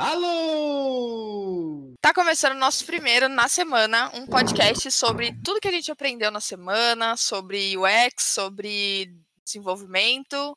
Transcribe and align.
Alô! 0.00 1.92
Tá 2.00 2.14
começando 2.14 2.52
o 2.52 2.58
nosso 2.60 2.86
primeiro 2.86 3.28
na 3.28 3.48
semana, 3.48 4.08
um 4.14 4.28
podcast 4.28 4.92
sobre 4.92 5.34
tudo 5.42 5.58
que 5.58 5.66
a 5.66 5.72
gente 5.72 5.90
aprendeu 5.90 6.30
na 6.30 6.40
semana, 6.40 7.16
sobre 7.16 7.76
UX, 7.76 8.22
sobre 8.22 9.12
desenvolvimento. 9.44 10.56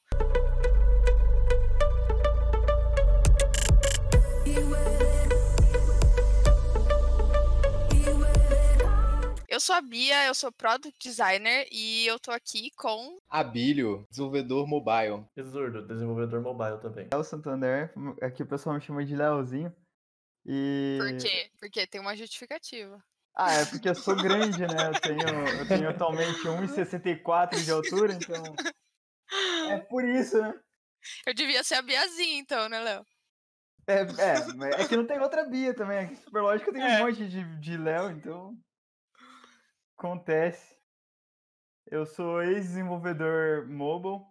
Sou 9.62 9.76
a 9.76 9.82
Bia, 9.82 10.26
eu 10.26 10.34
sou 10.34 10.52
Product 10.52 10.98
Designer 11.08 11.68
e 11.72 12.08
eu 12.08 12.20
tô 12.20 12.32
aqui 12.32 12.72
com. 12.72 13.20
Abílio, 13.30 14.06
desenvolvedor 14.10 14.68
mobile. 14.68 15.24
Exurdo, 15.38 15.88
desenvolvedor 15.88 16.42
mobile 16.42 16.82
também. 16.82 17.08
Léo 17.14 17.24
Santander, 17.24 17.94
aqui 18.22 18.42
o 18.42 18.48
pessoal 18.48 18.76
me 18.76 18.82
chama 18.82 19.06
de 19.06 19.16
Leozinho. 19.16 19.74
E... 20.46 20.98
Por 21.00 21.18
quê? 21.18 21.52
Porque 21.60 21.86
tem 21.86 22.02
uma 22.02 22.16
justificativa. 22.16 23.02
Ah, 23.36 23.54
é 23.54 23.66
porque 23.66 23.88
eu 23.88 23.96
sou 23.96 24.16
grande, 24.16 24.62
né? 24.62 24.90
Eu 24.94 25.00
tenho, 25.00 25.48
eu 25.60 25.68
tenho 25.68 25.90
atualmente 25.90 26.42
1,64 26.42 27.64
de 27.64 27.72
altura, 27.72 28.14
então. 28.14 28.44
É 29.70 29.78
por 29.78 30.04
isso, 30.04 30.42
né? 30.42 30.54
Eu 31.26 31.34
devia 31.34 31.64
ser 31.64 31.76
a 31.76 31.82
Biazinha, 31.82 32.40
então, 32.40 32.68
né, 32.68 32.80
Léo? 32.80 33.06
É, 33.88 34.02
é, 34.02 34.82
é 34.82 34.88
que 34.88 34.98
não 34.98 35.06
tem 35.06 35.20
outra 35.20 35.46
Bia 35.46 35.74
também. 35.74 36.00
Aqui, 36.00 36.16
super 36.18 36.42
lógico, 36.42 36.74
tem 36.74 36.82
é. 36.82 36.98
um 36.98 37.06
monte 37.06 37.28
de, 37.28 37.60
de 37.60 37.78
Léo, 37.78 38.12
então. 38.12 38.58
Acontece. 40.02 40.76
Eu 41.86 42.08
sou 42.08 42.42
ex-desenvolvedor 42.42 43.68
mobile, 43.68 44.26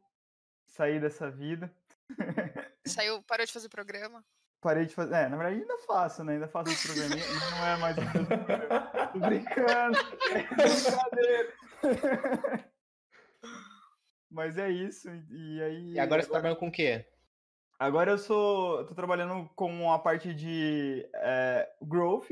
saí 0.66 0.98
dessa 0.98 1.30
vida. 1.30 1.72
Saiu, 2.84 3.22
parou 3.22 3.46
de 3.46 3.52
fazer 3.52 3.68
programa? 3.68 4.24
Parei 4.60 4.84
de 4.86 4.92
fazer. 4.92 5.14
É, 5.14 5.28
na 5.28 5.36
verdade 5.36 5.60
ainda 5.60 5.78
faço, 5.86 6.24
né? 6.24 6.32
Ainda 6.32 6.48
faço 6.48 6.72
os 6.72 6.82
programinha, 6.82 7.24
mas 7.24 7.50
não 7.52 7.66
é 7.68 7.76
mais 7.76 7.96
o 7.96 8.00
mesmo 8.00 8.26
Tô 9.12 9.18
brincando. 9.20 9.98
Brincadeira. 11.86 12.70
mas 14.28 14.58
é 14.58 14.70
isso. 14.70 15.08
E 15.30 15.62
aí. 15.62 15.92
E 15.92 16.00
agora 16.00 16.20
você 16.20 16.26
tá 16.26 16.32
trabalhando 16.32 16.58
com 16.58 16.66
o 16.66 16.72
quê? 16.72 17.06
Agora 17.78 18.10
eu 18.10 18.18
sou. 18.18 18.84
tô 18.86 18.94
trabalhando 18.96 19.48
com 19.54 19.92
a 19.92 20.00
parte 20.00 20.34
de 20.34 21.08
é, 21.14 21.72
growth, 21.80 22.30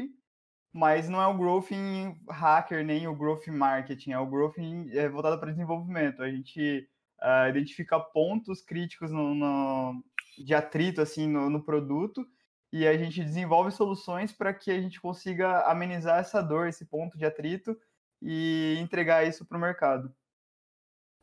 mas 0.73 1.09
não 1.09 1.21
é 1.21 1.27
o 1.27 1.37
growth 1.37 1.73
em 1.73 2.21
hacker 2.29 2.85
nem 2.85 3.07
o 3.09 3.15
growth 3.15 3.49
em 3.49 3.53
marketing, 3.53 4.13
é 4.13 4.19
o 4.19 4.27
growth 4.27 4.59
em, 4.59 4.91
é, 4.97 5.09
voltado 5.09 5.39
para 5.39 5.51
desenvolvimento. 5.51 6.23
A 6.23 6.31
gente 6.31 6.89
uh, 7.21 7.49
identifica 7.49 7.99
pontos 7.99 8.61
críticos 8.61 9.11
no, 9.11 9.35
no, 9.35 10.05
de 10.37 10.55
atrito 10.55 11.01
assim 11.01 11.27
no, 11.27 11.49
no 11.51 11.63
produto 11.63 12.27
e 12.73 12.87
a 12.87 12.97
gente 12.97 13.25
desenvolve 13.25 13.71
soluções 13.71 14.33
para 14.33 14.53
que 14.53 14.71
a 14.71 14.81
gente 14.81 15.01
consiga 15.01 15.63
amenizar 15.63 16.19
essa 16.19 16.43
dor, 16.43 16.69
esse 16.69 16.85
ponto 16.85 17.17
de 17.17 17.25
atrito 17.25 17.79
e 18.21 18.77
entregar 18.79 19.27
isso 19.27 19.45
para 19.45 19.57
o 19.57 19.61
mercado. 19.61 20.15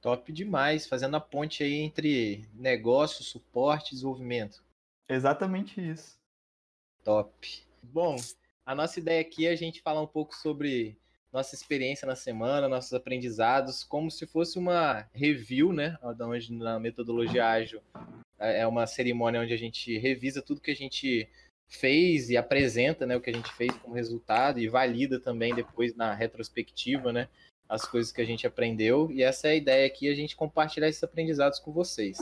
Top 0.01 0.31
demais, 0.31 0.88
fazendo 0.88 1.17
a 1.17 1.19
ponte 1.19 1.63
aí 1.63 1.75
entre 1.75 2.47
negócio, 2.53 3.23
suporte 3.23 3.89
e 3.89 3.95
desenvolvimento. 3.95 4.63
Exatamente 5.07 5.81
isso. 5.81 6.19
Top. 7.03 7.63
Bom, 7.81 8.16
a 8.66 8.73
nossa 8.73 8.99
ideia 8.99 9.21
aqui 9.21 9.45
é 9.45 9.52
a 9.52 9.55
gente 9.55 9.81
falar 9.81 10.02
um 10.02 10.08
pouco 10.08 10.35
sobre 10.35 10.97
nossa 11.31 11.53
experiência 11.53 12.08
na 12.08 12.16
semana, 12.16 12.69
nossos 12.69 12.94
aprendizados, 12.94 13.83
como 13.83 14.09
se 14.09 14.25
fosse 14.25 14.57
uma 14.57 15.05
review, 15.13 15.73
né? 15.73 15.97
Onde 16.02 16.53
na 16.53 16.80
metodologia 16.80 17.45
ágil 17.45 17.81
é, 18.39 18.61
é 18.61 18.67
uma 18.67 18.88
cerimônia 18.88 19.41
onde 19.41 19.53
a 19.53 19.57
gente 19.57 19.97
revisa 19.97 20.41
tudo 20.41 20.61
que 20.61 20.72
a 20.72 20.75
gente 20.75 21.30
fez 21.67 22.30
e 22.30 22.38
apresenta, 22.38 23.05
né, 23.05 23.16
o 23.16 23.22
que 23.22 23.30
a 23.31 23.33
gente 23.33 23.52
fez 23.53 23.75
como 23.80 23.95
resultado 23.95 24.59
e 24.59 24.67
valida 24.67 25.19
também 25.19 25.53
depois 25.53 25.95
na 25.95 26.13
retrospectiva, 26.13 27.11
né, 27.11 27.27
as 27.67 27.85
coisas 27.88 28.11
que 28.11 28.22
a 28.22 28.25
gente 28.25 28.45
aprendeu. 28.45 29.12
E 29.12 29.23
essa 29.23 29.47
é 29.47 29.51
a 29.51 29.56
ideia 29.56 29.88
aqui, 29.88 30.07
a 30.07 30.16
gente 30.16 30.35
compartilhar 30.35 30.88
esses 30.88 31.03
aprendizados 31.03 31.59
com 31.59 31.72
vocês. 31.72 32.18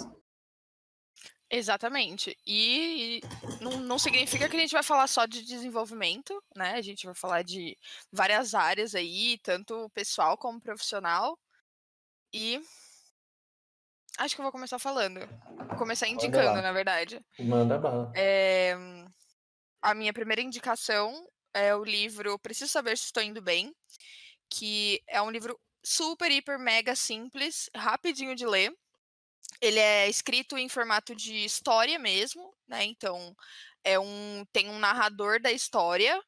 Exatamente. 1.55 2.35
E, 2.47 3.21
não, 3.61 3.77
não, 3.77 3.99
significa 3.99 4.49
que 4.49 4.57
a 4.57 4.59
gente 4.59 4.71
vai 4.71 4.81
falar 4.81 5.05
só 5.05 5.27
de 5.27 5.43
desenvolvimento, 5.43 6.43
né? 6.55 6.71
A 6.71 6.81
gente 6.81 7.05
vai 7.05 7.13
falar 7.13 7.43
de 7.43 7.77
várias 8.11 8.55
áreas 8.55 8.95
aí, 8.95 9.37
tanto 9.43 9.87
pessoal 9.91 10.35
como 10.35 10.59
profissional. 10.59 11.37
E 12.33 12.59
acho 14.17 14.33
que 14.33 14.41
eu 14.41 14.43
vou 14.43 14.51
começar 14.51 14.79
falando. 14.79 15.19
Vou 15.67 15.77
começar 15.77 16.07
indicando, 16.07 16.59
na 16.59 16.71
verdade. 16.71 17.23
Manda 17.37 17.77
bala. 17.77 18.11
É, 18.15 18.75
a 19.79 19.93
minha 19.93 20.11
primeira 20.11 20.41
indicação 20.41 21.23
é 21.53 21.75
o 21.75 21.83
livro 21.83 22.39
Preciso 22.39 22.71
Saber 22.71 22.97
Se 22.97 23.05
Estou 23.05 23.21
Indo 23.21 23.43
Bem, 23.43 23.71
que 24.49 25.03
é 25.07 25.21
um 25.21 25.29
livro 25.29 25.59
super, 25.85 26.31
hiper, 26.31 26.57
mega 26.57 26.95
simples, 26.95 27.69
rapidinho 27.75 28.35
de 28.35 28.47
ler 28.47 28.75
ele 29.61 29.79
é 29.79 30.09
escrito 30.09 30.57
em 30.57 30.69
formato 30.69 31.15
de 31.15 31.45
história 31.45 31.97
mesmo, 31.99 32.53
né? 32.67 32.83
Então, 32.83 33.35
é 33.83 33.99
um 33.99 34.45
tem 34.51 34.69
um 34.69 34.79
narrador 34.79 35.41
da 35.41 35.51
história 35.51 36.21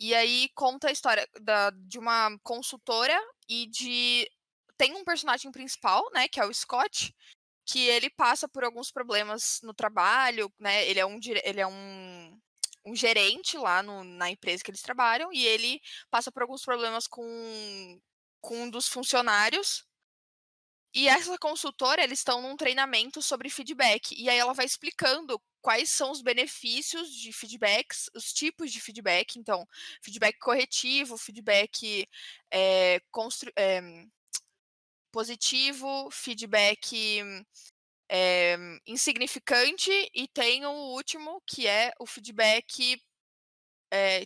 e 0.00 0.14
aí 0.14 0.50
conta 0.54 0.88
a 0.88 0.92
história 0.92 1.28
da, 1.40 1.70
de 1.70 1.98
uma 1.98 2.36
consultora 2.42 3.18
e 3.48 3.66
de 3.66 4.30
tem 4.76 4.94
um 4.94 5.04
personagem 5.04 5.52
principal, 5.52 6.02
né, 6.12 6.28
que 6.28 6.40
é 6.40 6.44
o 6.44 6.52
Scott, 6.52 7.14
que 7.66 7.80
ele 7.86 8.10
passa 8.10 8.48
por 8.48 8.64
alguns 8.64 8.90
problemas 8.90 9.60
no 9.62 9.72
trabalho, 9.74 10.52
né? 10.58 10.86
Ele 10.88 11.00
é 11.00 11.06
um 11.06 11.18
ele 11.44 11.60
é 11.60 11.66
um 11.66 12.40
um 12.86 12.94
gerente 12.94 13.56
lá 13.56 13.82
no, 13.82 14.04
na 14.04 14.30
empresa 14.30 14.62
que 14.62 14.70
eles 14.70 14.82
trabalham 14.82 15.32
e 15.32 15.46
ele 15.46 15.80
passa 16.10 16.30
por 16.30 16.42
alguns 16.42 16.62
problemas 16.62 17.06
com, 17.06 18.00
com 18.42 18.64
um 18.64 18.70
dos 18.70 18.86
funcionários 18.88 19.86
e 20.94 21.08
essa 21.08 21.36
consultora, 21.38 22.04
eles 22.04 22.20
estão 22.20 22.40
num 22.40 22.56
treinamento 22.56 23.20
sobre 23.20 23.50
feedback. 23.50 24.14
E 24.16 24.28
aí 24.30 24.38
ela 24.38 24.52
vai 24.54 24.64
explicando 24.64 25.42
quais 25.60 25.90
são 25.90 26.12
os 26.12 26.22
benefícios 26.22 27.10
de 27.10 27.32
feedbacks, 27.32 28.08
os 28.14 28.32
tipos 28.32 28.70
de 28.70 28.80
feedback. 28.80 29.36
Então, 29.36 29.66
feedback 30.00 30.38
corretivo, 30.38 31.18
feedback 31.18 32.08
é, 32.48 33.00
é, 33.56 33.80
positivo, 35.10 36.10
feedback 36.12 37.22
é, 38.08 38.56
insignificante 38.86 39.90
e 40.14 40.28
tem 40.28 40.64
o 40.64 40.70
último 40.70 41.42
que 41.44 41.66
é 41.66 41.92
o 41.98 42.06
feedback 42.06 43.00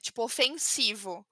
tipo 0.00 0.22
ofensivo. 0.22 1.26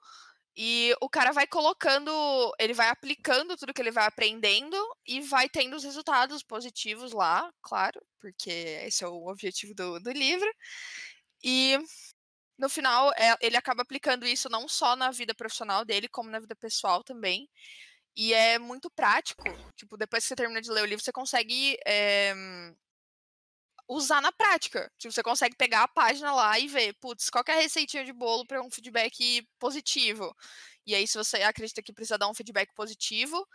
E 0.56 0.94
o 1.02 1.08
cara 1.08 1.32
vai 1.32 1.46
colocando, 1.46 2.10
ele 2.58 2.72
vai 2.72 2.88
aplicando 2.88 3.56
tudo 3.56 3.74
que 3.74 3.82
ele 3.82 3.90
vai 3.90 4.06
aprendendo 4.06 4.76
e 5.06 5.20
vai 5.20 5.50
tendo 5.50 5.76
os 5.76 5.84
resultados 5.84 6.42
positivos 6.42 7.12
lá, 7.12 7.52
claro, 7.60 8.00
porque 8.18 8.50
esse 8.86 9.04
é 9.04 9.08
o 9.08 9.28
objetivo 9.28 9.74
do, 9.74 10.00
do 10.00 10.10
livro. 10.10 10.50
E 11.44 11.78
no 12.58 12.70
final, 12.70 13.12
é, 13.12 13.36
ele 13.40 13.56
acaba 13.56 13.82
aplicando 13.82 14.26
isso 14.26 14.48
não 14.48 14.66
só 14.66 14.96
na 14.96 15.10
vida 15.10 15.34
profissional 15.34 15.84
dele, 15.84 16.08
como 16.08 16.30
na 16.30 16.40
vida 16.40 16.56
pessoal 16.56 17.04
também. 17.04 17.48
E 18.16 18.32
é 18.32 18.58
muito 18.58 18.90
prático. 18.90 19.44
Tipo, 19.76 19.96
depois 19.98 20.24
que 20.24 20.28
você 20.28 20.36
termina 20.36 20.62
de 20.62 20.70
ler 20.70 20.82
o 20.82 20.86
livro, 20.86 21.04
você 21.04 21.12
consegue 21.12 21.76
é, 21.86 22.34
usar 23.88 24.20
na 24.20 24.32
prática. 24.32 24.90
Tipo, 24.98 25.12
você 25.12 25.22
consegue 25.22 25.56
pegar 25.56 25.82
a 25.84 25.88
página 25.88 26.32
lá 26.32 26.58
e 26.58 26.68
ver, 26.68 26.94
putz, 27.00 27.30
qual 27.30 27.44
é 27.48 27.52
a 27.52 27.62
receitinha 27.62 28.04
de 28.04 28.12
bolo 28.12 28.46
para 28.46 28.62
um 28.62 28.70
feedback 28.70 29.46
positivo? 29.58 30.34
E 30.86 30.94
aí, 30.94 31.06
se 31.06 31.18
você 31.18 31.38
acredita 31.42 31.82
que 31.82 31.92
precisa 31.92 32.18
dar 32.18 32.28
um 32.28 32.34
feedback 32.34 32.72
positivo, 32.74 33.46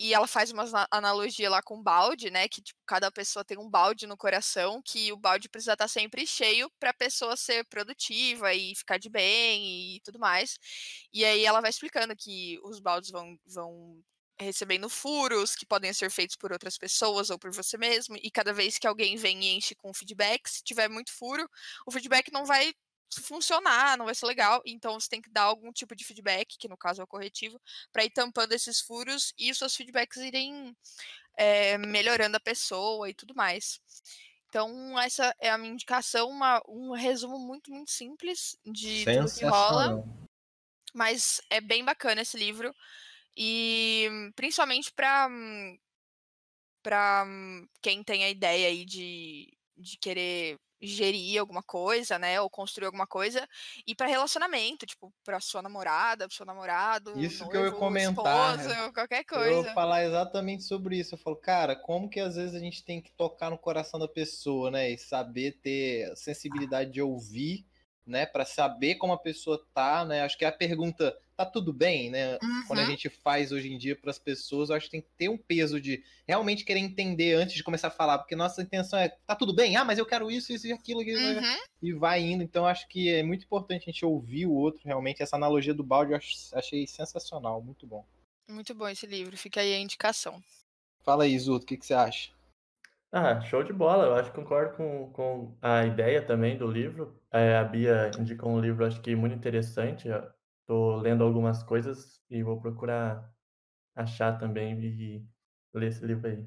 e 0.00 0.14
ela 0.14 0.26
faz 0.28 0.50
uma 0.52 0.64
analogia 0.90 1.50
lá 1.50 1.60
com 1.62 1.82
balde, 1.82 2.30
né? 2.30 2.48
Que 2.48 2.62
tipo, 2.62 2.80
cada 2.86 3.10
pessoa 3.10 3.44
tem 3.44 3.58
um 3.58 3.68
balde 3.68 4.06
no 4.06 4.16
coração, 4.16 4.80
que 4.84 5.12
o 5.12 5.16
balde 5.16 5.48
precisa 5.48 5.72
estar 5.72 5.88
sempre 5.88 6.26
cheio 6.26 6.70
para 6.78 6.90
a 6.90 6.94
pessoa 6.94 7.36
ser 7.36 7.64
produtiva 7.66 8.54
e 8.54 8.74
ficar 8.76 8.98
de 8.98 9.08
bem 9.10 9.96
e 9.96 10.00
tudo 10.04 10.18
mais. 10.18 10.56
E 11.12 11.24
aí 11.24 11.44
ela 11.44 11.60
vai 11.60 11.70
explicando 11.70 12.14
que 12.16 12.58
os 12.62 12.78
baldes 12.80 13.10
vão, 13.10 13.36
vão 13.46 14.00
recebendo 14.40 14.88
furos 14.88 15.54
que 15.54 15.66
podem 15.66 15.92
ser 15.92 16.10
feitos 16.10 16.36
por 16.36 16.52
outras 16.52 16.78
pessoas 16.78 17.30
ou 17.30 17.38
por 17.38 17.50
você 17.52 17.76
mesmo, 17.76 18.16
e 18.22 18.30
cada 18.30 18.52
vez 18.52 18.78
que 18.78 18.86
alguém 18.86 19.16
vem 19.16 19.44
e 19.44 19.56
enche 19.56 19.74
com 19.74 19.92
feedback, 19.92 20.48
se 20.48 20.62
tiver 20.62 20.88
muito 20.88 21.12
furo, 21.12 21.48
o 21.86 21.90
feedback 21.90 22.32
não 22.32 22.44
vai 22.44 22.72
funcionar, 23.22 23.96
não 23.96 24.04
vai 24.04 24.14
ser 24.14 24.26
legal, 24.26 24.62
então 24.66 24.98
você 24.98 25.08
tem 25.08 25.22
que 25.22 25.30
dar 25.30 25.44
algum 25.44 25.72
tipo 25.72 25.96
de 25.96 26.04
feedback, 26.04 26.56
que 26.58 26.68
no 26.68 26.76
caso 26.76 27.00
é 27.00 27.04
o 27.04 27.08
corretivo, 27.08 27.60
para 27.92 28.04
ir 28.04 28.10
tampando 28.10 28.52
esses 28.52 28.80
furos 28.80 29.32
e 29.38 29.50
os 29.50 29.58
seus 29.58 29.74
feedbacks 29.74 30.18
irem 30.18 30.76
é, 31.36 31.78
melhorando 31.78 32.36
a 32.36 32.40
pessoa 32.40 33.08
e 33.08 33.14
tudo 33.14 33.34
mais. 33.34 33.80
Então, 34.48 34.98
essa 34.98 35.34
é 35.38 35.50
a 35.50 35.58
minha 35.58 35.72
indicação, 35.72 36.30
uma, 36.30 36.62
um 36.66 36.92
resumo 36.92 37.38
muito, 37.38 37.70
muito 37.70 37.90
simples 37.90 38.56
de 38.64 39.04
tudo 39.04 39.34
que 39.34 39.44
rola. 39.44 40.04
Mas 40.94 41.40
é 41.50 41.60
bem 41.60 41.84
bacana 41.84 42.22
esse 42.22 42.36
livro. 42.36 42.74
E 43.38 44.08
principalmente 44.34 44.92
para 44.92 45.28
para 46.82 47.26
quem 47.82 48.02
tem 48.02 48.24
a 48.24 48.30
ideia 48.30 48.68
aí 48.68 48.84
de, 48.84 49.46
de 49.76 49.96
querer 49.98 50.58
gerir 50.80 51.40
alguma 51.40 51.62
coisa, 51.62 52.18
né, 52.20 52.40
ou 52.40 52.48
construir 52.48 52.86
alguma 52.86 53.06
coisa, 53.06 53.46
e 53.86 53.96
para 53.96 54.06
relacionamento, 54.06 54.86
tipo, 54.86 55.12
para 55.24 55.40
sua 55.40 55.60
namorada, 55.60 56.28
pro 56.28 56.36
seu 56.36 56.46
namorado, 56.46 57.18
Isso 57.18 57.40
noivo, 57.44 57.50
que 57.50 57.56
eu 57.56 57.64
ia 57.66 57.72
comentar. 57.72 58.56
esposa, 58.56 58.92
qualquer 58.94 59.20
Eu 59.20 59.24
coisa. 59.26 59.62
vou 59.64 59.64
falar 59.74 60.04
exatamente 60.04 60.62
sobre 60.62 60.96
isso. 60.98 61.14
Eu 61.14 61.18
falo, 61.18 61.36
cara, 61.36 61.74
como 61.74 62.08
que 62.08 62.20
às 62.20 62.36
vezes 62.36 62.54
a 62.54 62.60
gente 62.60 62.84
tem 62.84 63.02
que 63.02 63.10
tocar 63.12 63.50
no 63.50 63.58
coração 63.58 63.98
da 63.98 64.06
pessoa, 64.08 64.70
né? 64.70 64.90
E 64.90 64.98
saber 64.98 65.58
ter 65.60 66.16
sensibilidade 66.16 66.92
de 66.92 67.02
ouvir, 67.02 67.66
né? 68.08 68.26
Pra 68.26 68.44
saber 68.44 68.96
como 68.96 69.12
a 69.12 69.18
pessoa 69.18 69.64
tá, 69.74 70.04
né? 70.04 70.22
Acho 70.22 70.36
que 70.38 70.44
é 70.44 70.48
a 70.48 70.52
pergunta, 70.52 71.16
tá 71.36 71.44
tudo 71.46 71.72
bem, 71.72 72.10
né? 72.10 72.38
Quando 72.66 72.80
a 72.80 72.82
Uhum. 72.82 72.90
gente 72.90 73.08
faz 73.08 73.52
hoje 73.52 73.72
em 73.72 73.78
dia 73.78 73.94
para 73.96 74.10
as 74.10 74.18
pessoas, 74.18 74.70
eu 74.70 74.76
acho 74.76 74.86
que 74.86 74.92
tem 74.92 75.00
que 75.00 75.08
ter 75.16 75.28
um 75.28 75.38
peso 75.38 75.80
de 75.80 76.02
realmente 76.26 76.64
querer 76.64 76.80
entender 76.80 77.34
antes 77.34 77.54
de 77.54 77.62
começar 77.64 77.88
a 77.88 77.92
falar, 77.92 78.18
porque 78.18 78.34
nossa 78.36 78.60
intenção 78.62 78.98
é, 78.98 79.08
tá 79.26 79.34
tudo 79.34 79.54
bem? 79.54 79.76
Ah, 79.76 79.84
mas 79.84 79.98
eu 79.98 80.06
quero 80.06 80.30
isso, 80.30 80.52
isso 80.52 80.66
e 80.66 80.72
aquilo, 80.72 81.00
Uhum. 81.00 81.56
e 81.82 81.92
vai 81.92 82.20
indo. 82.20 82.42
Então, 82.42 82.66
acho 82.66 82.88
que 82.88 83.08
é 83.08 83.22
muito 83.22 83.44
importante 83.44 83.82
a 83.88 83.92
gente 83.92 84.04
ouvir 84.04 84.46
o 84.46 84.52
outro, 84.52 84.82
realmente. 84.84 85.22
Essa 85.22 85.36
analogia 85.36 85.72
do 85.74 85.84
balde 85.84 86.12
eu 86.12 86.16
ach- 86.16 86.50
achei 86.54 86.86
sensacional, 86.86 87.62
muito 87.62 87.86
bom. 87.86 88.04
Muito 88.48 88.74
bom 88.74 88.88
esse 88.88 89.06
livro, 89.06 89.36
fica 89.36 89.60
aí 89.60 89.74
a 89.74 89.78
indicação. 89.78 90.42
Fala 91.04 91.24
aí, 91.24 91.38
Zuto, 91.38 91.64
o 91.64 91.66
que, 91.66 91.76
que 91.76 91.86
você 91.86 91.94
acha? 91.94 92.30
Ah, 93.10 93.40
show 93.40 93.62
de 93.62 93.72
bola. 93.72 94.04
Eu 94.04 94.14
acho 94.14 94.30
que 94.30 94.36
concordo 94.36 94.76
com, 94.76 95.12
com 95.12 95.58
a 95.62 95.84
ideia 95.86 96.24
também 96.24 96.58
do 96.58 96.66
livro. 96.70 97.18
É, 97.30 97.56
a 97.56 97.64
Bia 97.64 98.10
indicou 98.18 98.50
um 98.50 98.60
livro, 98.60 98.84
acho 98.84 99.00
que 99.00 99.14
muito 99.16 99.34
interessante. 99.34 100.08
Tô 100.66 100.96
lendo 100.96 101.24
algumas 101.24 101.62
coisas 101.62 102.20
e 102.28 102.42
vou 102.42 102.60
procurar 102.60 103.32
achar 103.96 104.38
também 104.38 104.78
e 104.78 105.26
ler 105.72 105.88
esse 105.88 106.04
livro 106.04 106.28
aí. 106.28 106.44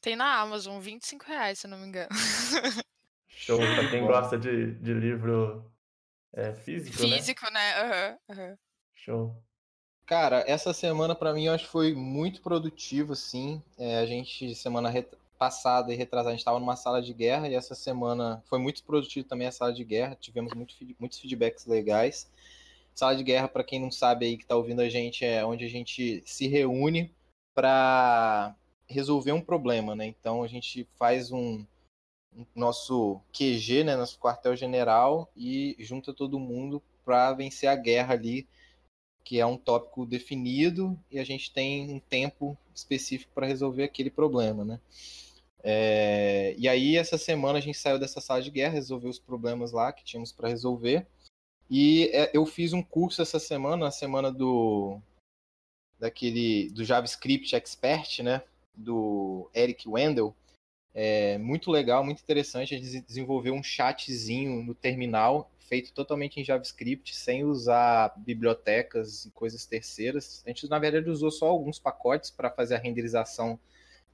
Tem 0.00 0.16
na 0.16 0.40
Amazon, 0.40 0.80
25 0.80 1.24
reais, 1.26 1.60
se 1.60 1.66
eu 1.66 1.70
não 1.70 1.78
me 1.78 1.86
engano. 1.86 2.10
Show. 3.28 3.56
Pra 3.74 3.88
quem 3.88 4.06
gosta 4.06 4.36
de, 4.38 4.74
de 4.74 4.92
livro 4.92 5.72
é, 6.32 6.52
físico, 6.54 7.06
né? 7.06 7.16
Físico, 7.16 7.50
né? 7.50 7.80
Aham, 7.80 8.18
aham. 8.30 8.58
Show. 8.94 9.44
Cara, 10.06 10.44
essa 10.46 10.72
semana 10.74 11.14
pra 11.14 11.32
mim 11.32 11.44
eu 11.46 11.52
acho 11.54 11.64
que 11.64 11.70
foi 11.70 11.94
muito 11.94 12.42
produtivo, 12.42 13.12
assim. 13.14 13.62
É, 13.78 13.98
a 13.98 14.06
gente, 14.06 14.54
semana 14.54 14.90
passada 15.38 15.92
e 15.92 15.96
retrasada, 15.96 16.30
a 16.30 16.32
gente 16.32 16.40
estava 16.40 16.58
numa 16.58 16.76
sala 16.76 17.02
de 17.02 17.12
guerra 17.12 17.48
e 17.48 17.54
essa 17.54 17.74
semana 17.74 18.42
foi 18.46 18.58
muito 18.58 18.82
produtivo 18.84 19.26
também 19.26 19.46
a 19.46 19.52
sala 19.52 19.72
de 19.72 19.84
guerra. 19.84 20.16
Tivemos 20.20 20.52
muito, 20.54 20.74
muitos 20.98 21.18
feedbacks 21.18 21.66
legais. 21.66 22.30
Sala 22.94 23.16
de 23.16 23.24
guerra, 23.24 23.48
pra 23.48 23.64
quem 23.64 23.80
não 23.80 23.90
sabe 23.90 24.26
aí 24.26 24.36
que 24.36 24.46
tá 24.46 24.56
ouvindo 24.56 24.80
a 24.80 24.88
gente, 24.88 25.24
é 25.24 25.44
onde 25.44 25.64
a 25.64 25.68
gente 25.68 26.22
se 26.24 26.46
reúne 26.46 27.12
pra 27.54 28.54
resolver 28.88 29.32
um 29.32 29.40
problema, 29.40 29.94
né? 29.94 30.06
Então 30.06 30.42
a 30.42 30.46
gente 30.46 30.86
faz 30.96 31.32
um, 31.32 31.64
um 32.34 32.46
nosso 32.54 33.20
QG, 33.32 33.84
né, 33.84 33.96
nosso 33.96 34.18
quartel-general 34.18 35.28
e 35.36 35.76
junta 35.80 36.12
todo 36.12 36.38
mundo 36.38 36.82
pra 37.04 37.32
vencer 37.32 37.68
a 37.68 37.76
guerra 37.76 38.14
ali 38.14 38.46
que 39.24 39.40
é 39.40 39.46
um 39.46 39.56
tópico 39.56 40.04
definido 40.04 40.98
e 41.10 41.18
a 41.18 41.24
gente 41.24 41.50
tem 41.50 41.90
um 41.90 41.98
tempo 41.98 42.56
específico 42.74 43.32
para 43.34 43.46
resolver 43.46 43.82
aquele 43.82 44.10
problema, 44.10 44.64
né? 44.64 44.78
É, 45.66 46.54
e 46.58 46.68
aí 46.68 46.96
essa 46.96 47.16
semana 47.16 47.58
a 47.58 47.62
gente 47.62 47.78
saiu 47.78 47.98
dessa 47.98 48.20
sala 48.20 48.42
de 48.42 48.50
guerra, 48.50 48.74
resolveu 48.74 49.08
os 49.08 49.18
problemas 49.18 49.72
lá 49.72 49.92
que 49.92 50.04
tínhamos 50.04 50.30
para 50.30 50.48
resolver 50.48 51.06
e 51.70 52.10
é, 52.12 52.30
eu 52.34 52.44
fiz 52.44 52.72
um 52.72 52.82
curso 52.82 53.22
essa 53.22 53.38
semana, 53.38 53.88
a 53.88 53.90
semana 53.90 54.30
do 54.30 55.00
daquele 55.98 56.70
do 56.70 56.84
JavaScript 56.84 57.54
Expert, 57.54 58.22
né? 58.22 58.42
Do 58.74 59.50
Eric 59.54 59.88
Wendell. 59.88 60.34
É 60.92 61.38
muito 61.38 61.70
legal, 61.70 62.04
muito 62.04 62.22
interessante. 62.22 62.74
A 62.74 62.78
gente 62.78 63.00
desenvolveu 63.00 63.54
um 63.54 63.62
chatzinho 63.62 64.62
no 64.62 64.74
terminal 64.74 65.50
feito 65.60 65.92
totalmente 65.92 66.38
em 66.38 66.44
JavaScript, 66.44 67.16
sem 67.16 67.42
usar 67.42 68.12
bibliotecas 68.18 69.24
e 69.24 69.30
coisas 69.30 69.64
terceiras. 69.64 70.42
A 70.44 70.50
gente, 70.50 70.68
na 70.68 70.78
verdade, 70.78 71.08
usou 71.08 71.30
só 71.30 71.46
alguns 71.46 71.78
pacotes 71.78 72.30
para 72.30 72.50
fazer 72.50 72.74
a 72.74 72.78
renderização 72.78 73.58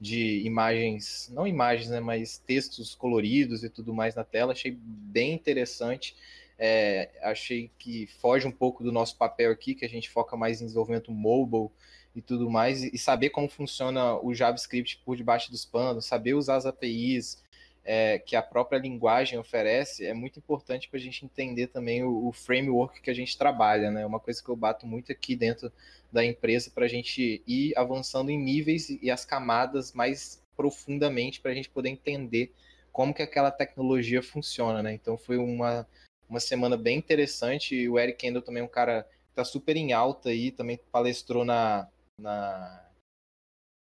de 0.01 0.41
imagens, 0.43 1.29
não 1.31 1.45
imagens, 1.45 1.91
né, 1.91 1.99
mas 1.99 2.39
textos 2.39 2.95
coloridos 2.95 3.63
e 3.63 3.69
tudo 3.69 3.93
mais 3.93 4.15
na 4.15 4.23
tela. 4.23 4.51
Achei 4.51 4.75
bem 4.75 5.31
interessante. 5.31 6.15
É, 6.57 7.11
achei 7.21 7.69
que 7.77 8.07
foge 8.19 8.47
um 8.47 8.51
pouco 8.51 8.83
do 8.83 8.91
nosso 8.91 9.15
papel 9.15 9.51
aqui, 9.51 9.75
que 9.75 9.85
a 9.85 9.89
gente 9.89 10.09
foca 10.09 10.35
mais 10.35 10.59
em 10.59 10.65
desenvolvimento 10.65 11.11
mobile 11.11 11.69
e 12.15 12.21
tudo 12.21 12.49
mais, 12.49 12.83
e 12.83 12.97
saber 12.97 13.29
como 13.29 13.47
funciona 13.47 14.15
o 14.15 14.33
JavaScript 14.33 15.01
por 15.05 15.15
debaixo 15.15 15.51
dos 15.51 15.65
panos, 15.65 16.05
saber 16.07 16.33
usar 16.33 16.55
as 16.55 16.65
APIs, 16.65 17.41
é, 17.83 18.19
que 18.19 18.35
a 18.35 18.41
própria 18.41 18.77
linguagem 18.77 19.39
oferece 19.39 20.05
é 20.05 20.13
muito 20.13 20.37
importante 20.37 20.87
para 20.87 20.99
a 20.99 21.01
gente 21.01 21.25
entender 21.25 21.67
também 21.67 22.03
o, 22.03 22.27
o, 22.27 22.31
framework 22.31 23.01
que 23.01 23.09
a 23.09 23.13
gente 23.13 23.37
trabalha, 23.37 23.89
né? 23.89 24.05
Uma 24.05 24.19
coisa 24.19 24.41
que 24.41 24.49
eu 24.49 24.55
bato 24.55 24.85
muito 24.85 25.11
aqui 25.11 25.35
dentro 25.35 25.71
da 26.11 26.23
empresa 26.23 26.69
para 26.69 26.85
a 26.85 26.89
gente 26.89 27.41
ir 27.47 27.73
avançando 27.75 28.29
em 28.29 28.37
níveis 28.37 28.89
e 28.89 29.09
as 29.09 29.25
camadas 29.25 29.93
mais 29.93 30.41
profundamente 30.55 31.41
para 31.41 31.51
a 31.51 31.53
gente 31.55 31.69
poder 31.69 31.89
entender 31.89 32.53
como 32.91 33.13
que 33.13 33.21
aquela 33.23 33.49
tecnologia 33.49 34.21
funciona, 34.21 34.83
né? 34.83 34.93
Então 34.93 35.17
foi 35.17 35.37
uma, 35.37 35.87
uma 36.29 36.39
semana 36.39 36.77
bem 36.77 36.97
interessante 36.97 37.87
o 37.89 37.97
Eric 37.97 38.19
Kendall 38.19 38.43
também 38.43 38.61
é 38.61 38.65
um 38.65 38.69
cara 38.69 39.03
que 39.03 39.31
está 39.31 39.45
super 39.45 39.75
em 39.75 39.91
alta 39.91 40.29
aí, 40.29 40.51
também 40.51 40.79
palestrou 40.91 41.43
na, 41.43 41.87
na, 42.19 42.89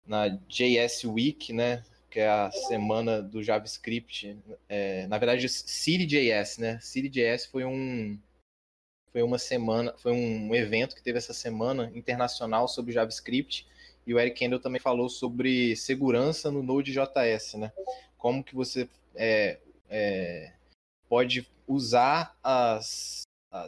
na 0.05 0.29
JS 0.29 1.05
Week, 1.05 1.53
né? 1.53 1.85
Que 2.11 2.21
é 2.21 2.29
a 2.29 2.51
semana 2.51 3.23
do 3.23 3.43
JavaScript, 3.43 4.39
é, 4.69 5.07
na 5.07 5.19
verdade 5.19 5.49
CityJS, 5.49 6.59
né? 6.59 6.79
CityJS 6.81 7.47
foi 7.47 7.65
um 7.65 8.19
foi 9.13 9.23
uma 9.23 9.39
semana, 9.39 9.95
foi 9.97 10.13
um 10.13 10.55
evento 10.55 10.95
que 10.95 11.03
teve 11.03 11.19
essa 11.19 11.33
semana 11.33 11.91
internacional 11.95 12.69
sobre 12.69 12.93
JavaScript 12.93 13.67
e 14.07 14.15
o 14.15 14.19
Eric 14.19 14.39
Kendall 14.39 14.61
também 14.61 14.81
falou 14.81 15.09
sobre 15.09 15.77
segurança 15.77 16.51
no 16.51 16.63
Node.js, 16.63 17.55
né? 17.55 17.73
Como 18.17 18.43
que 18.43 18.55
você 18.55 18.89
é, 19.15 19.59
é, 19.89 20.53
pode 21.09 21.47
usar 21.67 22.37
as 22.43 23.23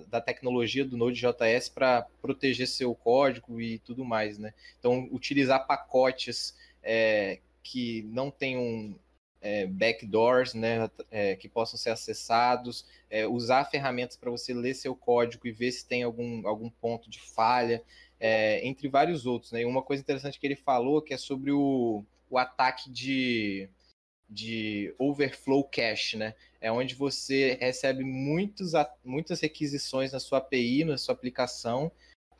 da 0.08 0.20
tecnologia 0.20 0.84
do 0.84 0.96
Node.js 0.96 1.68
para 1.70 2.02
proteger 2.20 2.68
seu 2.68 2.94
código 2.94 3.60
e 3.60 3.78
tudo 3.78 4.04
mais, 4.04 4.38
né? 4.38 4.52
Então 4.78 5.08
utilizar 5.10 5.66
pacotes 5.66 6.54
é, 6.82 7.40
que 7.62 8.02
não 8.04 8.30
tenham 8.30 8.98
é, 9.40 9.66
backdoors, 9.66 10.54
né, 10.54 10.90
é, 11.10 11.34
que 11.36 11.48
possam 11.48 11.78
ser 11.78 11.90
acessados, 11.90 12.84
é, 13.08 13.26
usar 13.26 13.64
ferramentas 13.64 14.16
para 14.16 14.30
você 14.30 14.52
ler 14.52 14.74
seu 14.74 14.94
código 14.94 15.46
e 15.46 15.52
ver 15.52 15.72
se 15.72 15.86
tem 15.86 16.02
algum, 16.02 16.46
algum 16.46 16.68
ponto 16.68 17.08
de 17.08 17.20
falha, 17.20 17.82
é, 18.18 18.66
entre 18.66 18.88
vários 18.88 19.24
outros. 19.26 19.52
Né? 19.52 19.62
E 19.62 19.64
uma 19.64 19.82
coisa 19.82 20.02
interessante 20.02 20.38
que 20.38 20.46
ele 20.46 20.56
falou 20.56 21.00
que 21.00 21.14
é 21.14 21.16
sobre 21.16 21.50
o, 21.52 22.04
o 22.28 22.36
ataque 22.36 22.90
de, 22.90 23.68
de 24.28 24.94
overflow 24.98 25.64
cache, 25.64 26.16
né? 26.16 26.34
É 26.60 26.70
onde 26.70 26.94
você 26.94 27.56
recebe 27.58 28.04
muitos, 28.04 28.72
muitas 29.02 29.40
requisições 29.40 30.12
na 30.12 30.20
sua 30.20 30.38
API, 30.38 30.84
na 30.84 30.98
sua 30.98 31.14
aplicação, 31.14 31.90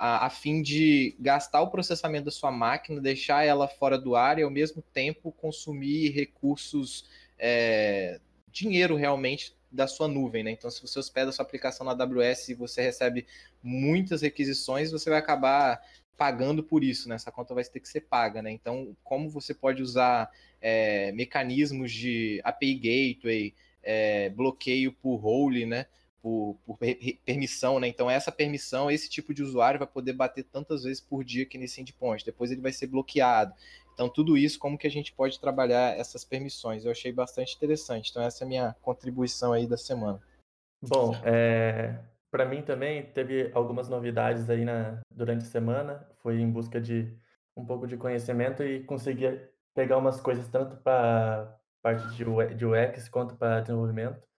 a, 0.01 0.25
a, 0.25 0.31
fim 0.31 0.63
de 0.63 1.15
gastar 1.21 1.61
o 1.61 1.69
processamento 1.71 2.25
da 2.25 2.31
sua 2.31 2.51
máquina, 2.51 3.03
deixar 3.03 3.45
ela 3.45 3.69
fora 3.69 3.99
do 3.99 4.17
ar 4.17 4.39
e 4.39 4.43
ao 4.43 4.51
mesmo 4.51 4.83
tempo 4.95 5.31
consumir 5.31 6.09
recursos, 6.09 7.07
é, 7.39 8.19
dinheiro 8.51 8.97
realmente 8.97 9.55
da 9.71 9.87
sua 9.87 10.09
nuvem, 10.09 10.43
né? 10.43 10.53
Então, 10.53 10.71
se 10.71 10.81
você 10.81 10.99
hospeda 10.99 11.29
a 11.29 11.33
sua 11.33 11.45
aplicação 11.45 11.85
na 11.85 11.93
AWS 11.93 12.49
e 12.49 12.55
você 12.55 12.81
recebe 12.81 13.27
muitas 13.63 14.23
requisições, 14.23 14.91
você 14.91 15.11
vai 15.11 15.19
acabar 15.19 15.83
pagando 16.17 16.63
por 16.63 16.83
isso, 16.83 17.07
né? 17.07 17.17
Essa 17.17 17.31
conta 17.31 17.53
vai 17.53 17.63
ter 17.63 17.79
que 17.79 17.89
ser 17.89 18.01
paga, 18.01 18.41
né? 18.41 18.51
Então, 18.51 18.97
como 19.05 19.29
você 19.29 19.53
pode 19.53 19.83
usar 19.83 20.31
é, 20.63 21.13
mecanismos 21.13 21.93
de 21.93 22.41
API 22.43 22.75
Gateway, 22.75 23.55
é, 23.83 24.31
bloqueio 24.31 24.93
por 24.95 25.17
role, 25.17 25.67
né? 25.67 25.85
Por, 26.23 26.57
por, 26.65 26.79
permissão, 27.25 27.81
né? 27.81 27.89
Então 27.89 28.11
essa 28.11 28.31
permissão, 28.31 28.91
esse 28.91 29.09
tipo 29.09 29.33
de 29.35 29.43
usuário 29.43 29.79
vai 29.79 29.89
poder 29.89 30.13
bater 30.13 30.45
tantas 30.45 30.85
vezes 30.85 31.01
por 31.01 31.25
dia 31.25 31.45
aqui 31.45 31.59
nesse 31.59 31.81
endpoint. 31.81 32.25
Depois 32.25 32.51
ele 32.51 32.61
vai 32.61 32.73
ser 32.73 32.87
bloqueado. 32.87 33.55
Então 33.95 34.09
tudo 34.09 34.37
isso, 34.37 34.59
como 34.59 34.79
que 34.79 34.87
a 34.87 34.91
gente 34.91 35.13
pode 35.13 35.41
trabalhar 35.41 35.99
essas 35.99 36.25
permissões? 36.25 36.85
Eu 36.85 36.91
achei 36.91 37.13
bastante 37.13 37.55
interessante. 37.57 38.11
Então 38.11 38.23
essa 38.23 38.45
é 38.45 38.47
a 38.47 38.49
minha 38.49 38.77
contribuição 38.83 39.53
aí 39.53 39.67
da 39.67 39.77
semana. 39.77 40.21
Bom, 40.83 41.15
é, 41.25 41.99
para 42.31 42.47
mim 42.47 42.63
também 42.63 43.05
teve 43.05 43.51
algumas 43.55 43.89
novidades 43.89 44.49
aí 44.49 44.65
na, 44.65 45.01
durante 45.11 45.45
a 45.45 45.49
semana. 45.49 46.09
Fui 46.23 46.41
em 46.41 46.51
busca 46.51 46.81
de 46.81 47.15
um 47.57 47.65
pouco 47.65 47.87
de 47.87 47.97
conhecimento 47.97 48.63
e 48.63 48.83
consegui 48.85 49.41
pegar 49.75 49.99
umas 49.99 50.21
coisas 50.21 50.49
tanto 50.49 50.77
para 50.79 51.59
parte 51.83 52.07
de 52.15 52.25
UX 52.65 53.09
quanto 53.09 53.37
para 53.37 53.61
desenvolvimento. 53.61 54.30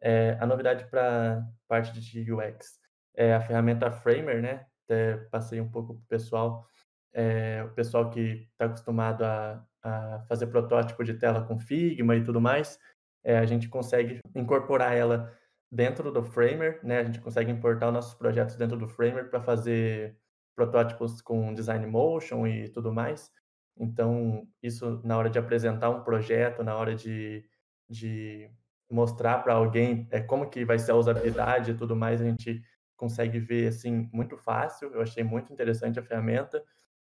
É, 0.00 0.36
a 0.40 0.46
novidade 0.46 0.84
para 0.86 1.46
parte 1.68 1.92
de 2.00 2.32
UX 2.32 2.78
é 3.14 3.34
a 3.34 3.40
ferramenta 3.40 3.90
Framer, 3.90 4.40
né? 4.42 4.66
Até 4.84 5.16
passei 5.30 5.60
um 5.60 5.70
pouco 5.70 5.94
para 5.94 6.02
o 6.02 6.06
pessoal, 6.08 6.66
é, 7.12 7.62
o 7.64 7.70
pessoal 7.70 8.10
que 8.10 8.48
está 8.52 8.66
acostumado 8.66 9.24
a, 9.24 9.64
a, 9.82 10.24
fazer 10.28 10.46
protótipo 10.48 11.04
de 11.04 11.14
tela 11.14 11.44
com 11.44 11.58
Figma 11.58 12.16
e 12.16 12.24
tudo 12.24 12.40
mais. 12.40 12.78
é, 13.24 13.38
a 13.38 13.46
gente 13.46 13.68
consegue 13.68 14.20
incorporar 14.34 14.96
ela 14.96 15.32
dentro 15.70 16.10
do 16.12 16.22
Framer, 16.22 16.80
né? 16.84 16.98
A 17.00 17.04
gente 17.04 17.20
consegue 17.20 17.50
importar 17.50 17.92
nossos 17.92 18.14
projetos 18.14 18.56
dentro 18.56 18.76
do 18.78 18.88
Framer 18.88 19.28
para 19.30 19.40
fazer 19.42 20.16
protótipos 20.56 21.22
com 21.22 21.54
design 21.54 21.86
motion 21.86 22.46
e 22.46 22.68
tudo 22.68 22.92
mais. 22.92 23.30
Então, 23.78 24.46
isso 24.62 25.00
na 25.04 25.16
hora 25.16 25.30
de 25.30 25.38
apresentar 25.38 25.90
um 25.90 26.02
projeto, 26.02 26.62
na 26.62 26.76
hora 26.76 26.94
de, 26.94 27.44
de 27.88 28.50
mostrar 28.90 29.38
para 29.38 29.54
alguém 29.54 30.08
é, 30.10 30.20
como 30.20 30.48
que 30.48 30.64
vai 30.64 30.78
ser 30.78 30.92
a 30.92 30.96
usabilidade 30.96 31.70
e 31.70 31.74
tudo 31.74 31.94
mais, 31.94 32.20
a 32.20 32.24
gente 32.24 32.62
consegue 32.96 33.38
ver 33.38 33.68
assim 33.68 34.10
muito 34.12 34.36
fácil. 34.36 34.92
Eu 34.92 35.00
achei 35.00 35.24
muito 35.24 35.52
interessante 35.52 35.98
a 35.98 36.02
ferramenta. 36.02 36.62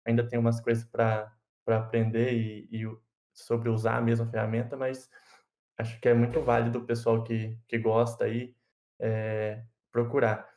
Ainda 0.06 0.28
tem 0.28 0.40
umas 0.40 0.60
coisas 0.60 0.84
para 0.86 1.32
aprender 1.68 2.34
e, 2.34 2.68
e 2.72 2.98
sobre 3.34 3.70
usar 3.70 3.98
a 3.98 4.02
mesma 4.02 4.25
ferramenta, 4.25 4.75
mas 4.78 5.10
acho 5.78 6.00
que 6.00 6.10
é 6.10 6.13
muito 6.13 6.42
válido 6.42 6.80
o 6.80 6.86
pessoal 6.86 7.24
que, 7.24 7.58
que 7.68 7.78
gosta 7.78 8.25
aí 8.25 8.56
é, 9.00 9.63
procurar. 9.92 10.48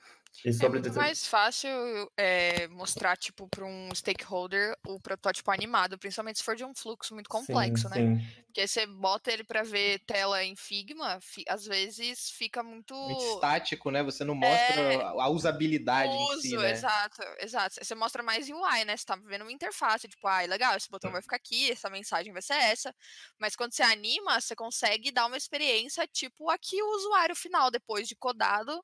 E 0.45 0.53
sobre 0.53 0.79
é 0.79 0.83
muito 0.83 0.97
mais 0.97 1.27
fácil 1.27 1.71
é, 2.17 2.69
mostrar, 2.69 3.17
tipo, 3.17 3.49
para 3.49 3.65
um 3.65 3.89
stakeholder 3.95 4.77
o 4.87 5.01
protótipo 5.01 5.51
animado, 5.51 5.99
principalmente 5.99 6.39
se 6.39 6.45
for 6.45 6.55
de 6.55 6.65
um 6.65 6.75
fluxo 6.75 7.15
muito 7.15 7.29
complexo, 7.29 7.89
sim, 7.89 7.95
né? 7.95 7.97
Sim. 7.97 8.45
Porque 8.47 8.67
você 8.67 8.87
bota 8.87 9.31
ele 9.31 9.45
para 9.45 9.63
ver 9.63 10.01
tela 10.07 10.43
em 10.43 10.57
Figma, 10.57 11.19
às 11.49 11.65
vezes 11.67 12.31
fica 12.31 12.63
muito... 12.63 12.95
Muito 12.95 13.35
estático, 13.35 13.91
né? 13.91 14.03
Você 14.03 14.25
não 14.25 14.35
mostra 14.35 14.81
é... 14.81 15.03
a 15.03 15.29
usabilidade 15.29 16.13
uso, 16.15 16.39
em 16.39 16.41
si, 16.41 16.57
né? 16.57 16.71
Exato, 16.71 17.23
exato. 17.39 17.77
Você 17.83 17.95
mostra 17.95 18.23
mais 18.23 18.49
UI, 18.49 18.85
né? 18.87 18.97
Você 18.97 19.05
tá 19.05 19.17
vendo 19.17 19.43
uma 19.43 19.53
interface, 19.53 20.09
tipo, 20.09 20.27
ah, 20.27 20.43
legal, 20.43 20.77
esse 20.77 20.89
botão 20.91 21.11
vai 21.11 21.23
ficar 21.23 21.37
aqui, 21.37 21.71
essa 21.71 21.91
mensagem 21.91 22.33
vai 22.33 22.43
ser 22.43 22.55
essa. 22.55 22.95
Mas 23.39 23.55
quando 23.55 23.73
você 23.73 23.83
anima, 23.83 24.41
você 24.41 24.55
consegue 24.55 25.11
dar 25.11 25.27
uma 25.27 25.37
experiência, 25.37 26.07
tipo, 26.07 26.49
aqui 26.51 26.83
o 26.83 26.97
usuário 26.97 27.37
final, 27.37 27.71
depois 27.71 28.09
de 28.09 28.17
codado, 28.17 28.83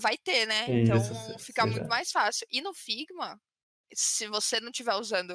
vai 0.00 0.16
ter, 0.16 0.46
né? 0.46 0.66
Então 0.68 0.96
Isso, 0.96 1.38
fica 1.38 1.62
seja. 1.62 1.74
muito 1.74 1.88
mais 1.88 2.10
fácil. 2.10 2.46
E 2.50 2.60
no 2.60 2.72
Figma, 2.74 3.40
se 3.92 4.26
você 4.28 4.60
não 4.60 4.70
estiver 4.70 4.94
usando, 4.94 5.34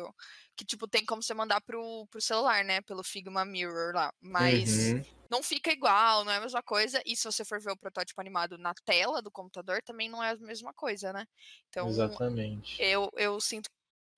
que 0.56 0.66
tipo, 0.66 0.88
tem 0.88 1.06
como 1.06 1.22
você 1.22 1.34
mandar 1.34 1.62
pro, 1.62 2.08
pro 2.08 2.22
celular, 2.22 2.64
né? 2.64 2.82
Pelo 2.82 3.04
Figma 3.04 3.44
Mirror 3.46 3.94
lá. 3.94 4.14
Mas 4.22 4.94
uhum. 4.94 5.04
não 5.30 5.44
fica 5.44 5.72
igual, 5.72 6.24
não 6.24 6.32
é 6.32 6.38
a 6.38 6.42
mesma 6.42 6.62
coisa. 6.62 7.02
E 7.06 7.16
se 7.16 7.26
você 7.26 7.44
for 7.44 7.60
ver 7.60 7.72
o 7.72 7.78
protótipo 7.78 8.22
animado 8.22 8.58
na 8.58 8.74
tela 8.86 9.22
do 9.22 9.32
computador, 9.32 9.82
também 9.84 10.10
não 10.10 10.24
é 10.24 10.32
a 10.32 10.38
mesma 10.38 10.74
coisa, 10.74 11.12
né? 11.12 11.26
Então, 11.70 11.88
Exatamente. 11.88 12.82
Eu, 12.82 13.10
eu 13.18 13.40
sinto 13.42 13.70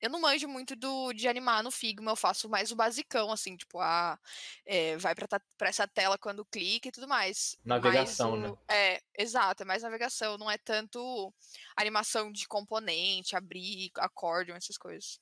eu 0.06 0.10
não 0.10 0.22
manjo 0.22 0.48
muito 0.48 0.76
do, 0.76 1.12
de 1.14 1.28
animar 1.28 1.64
no 1.64 1.72
Figma, 1.72 2.12
eu 2.12 2.16
faço 2.16 2.48
mais 2.48 2.72
o 2.72 2.76
basicão, 2.76 3.32
assim, 3.32 3.58
tipo, 3.58 3.80
a, 3.80 4.20
é, 4.66 4.96
vai 4.98 5.16
pra, 5.16 5.28
pra 5.58 5.70
essa 5.70 5.88
tela 5.88 6.18
quando 6.18 6.46
clica 6.46 6.88
e 6.88 6.92
tudo 6.92 7.08
mais. 7.08 7.58
Navegação, 7.66 8.34
o, 8.34 8.38
né? 8.38 8.54
É, 8.70 9.02
exato, 9.18 9.64
é 9.64 9.66
mais 9.66 9.82
navegação, 9.82 10.38
não 10.38 10.50
é 10.50 10.58
tanto 10.60 11.34
animação 11.76 12.32
de 12.32 12.48
componente, 12.48 13.36
abrir, 13.36 13.92
acórdion, 13.98 14.56
essas 14.56 14.78
coisas. 14.78 15.20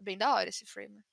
Bem 0.00 0.16
da 0.16 0.32
hora 0.34 0.48
esse 0.48 0.64
frame. 0.64 1.04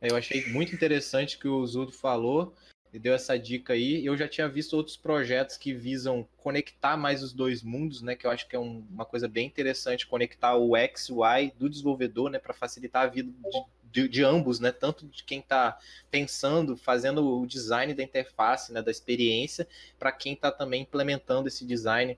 Eu 0.00 0.16
achei 0.16 0.46
muito 0.52 0.74
interessante 0.74 1.38
que 1.38 1.48
o 1.48 1.66
Zudo 1.66 1.92
falou 1.92 2.54
e 2.94 2.98
deu 3.00 3.12
essa 3.12 3.36
dica 3.36 3.72
aí. 3.72 4.06
Eu 4.06 4.16
já 4.16 4.28
tinha 4.28 4.48
visto 4.48 4.74
outros 4.74 4.96
projetos 4.96 5.56
que 5.56 5.74
visam 5.74 6.26
conectar 6.36 6.96
mais 6.96 7.24
os 7.24 7.32
dois 7.32 7.60
mundos, 7.60 8.00
né? 8.00 8.14
Que 8.14 8.24
eu 8.24 8.30
acho 8.30 8.48
que 8.48 8.54
é 8.54 8.58
um, 8.58 8.86
uma 8.88 9.04
coisa 9.04 9.26
bem 9.26 9.48
interessante 9.48 10.06
conectar 10.06 10.54
o 10.54 10.76
X, 10.76 11.10
o 11.10 11.24
Y 11.24 11.52
do 11.58 11.68
desenvolvedor, 11.68 12.30
né? 12.30 12.38
Para 12.38 12.54
facilitar 12.54 13.02
a 13.02 13.06
vida 13.08 13.32
de, 13.32 14.02
de, 14.02 14.08
de, 14.08 14.22
ambos, 14.22 14.60
né? 14.60 14.70
Tanto 14.70 15.08
de 15.08 15.24
quem 15.24 15.40
está 15.40 15.76
pensando, 16.08 16.76
fazendo 16.76 17.40
o 17.40 17.44
design 17.44 17.92
da 17.94 18.02
interface, 18.04 18.72
né? 18.72 18.80
Da 18.80 18.92
experiência, 18.92 19.66
para 19.98 20.12
quem 20.12 20.34
está 20.34 20.52
também 20.52 20.82
implementando 20.82 21.48
esse 21.48 21.66
design 21.66 22.16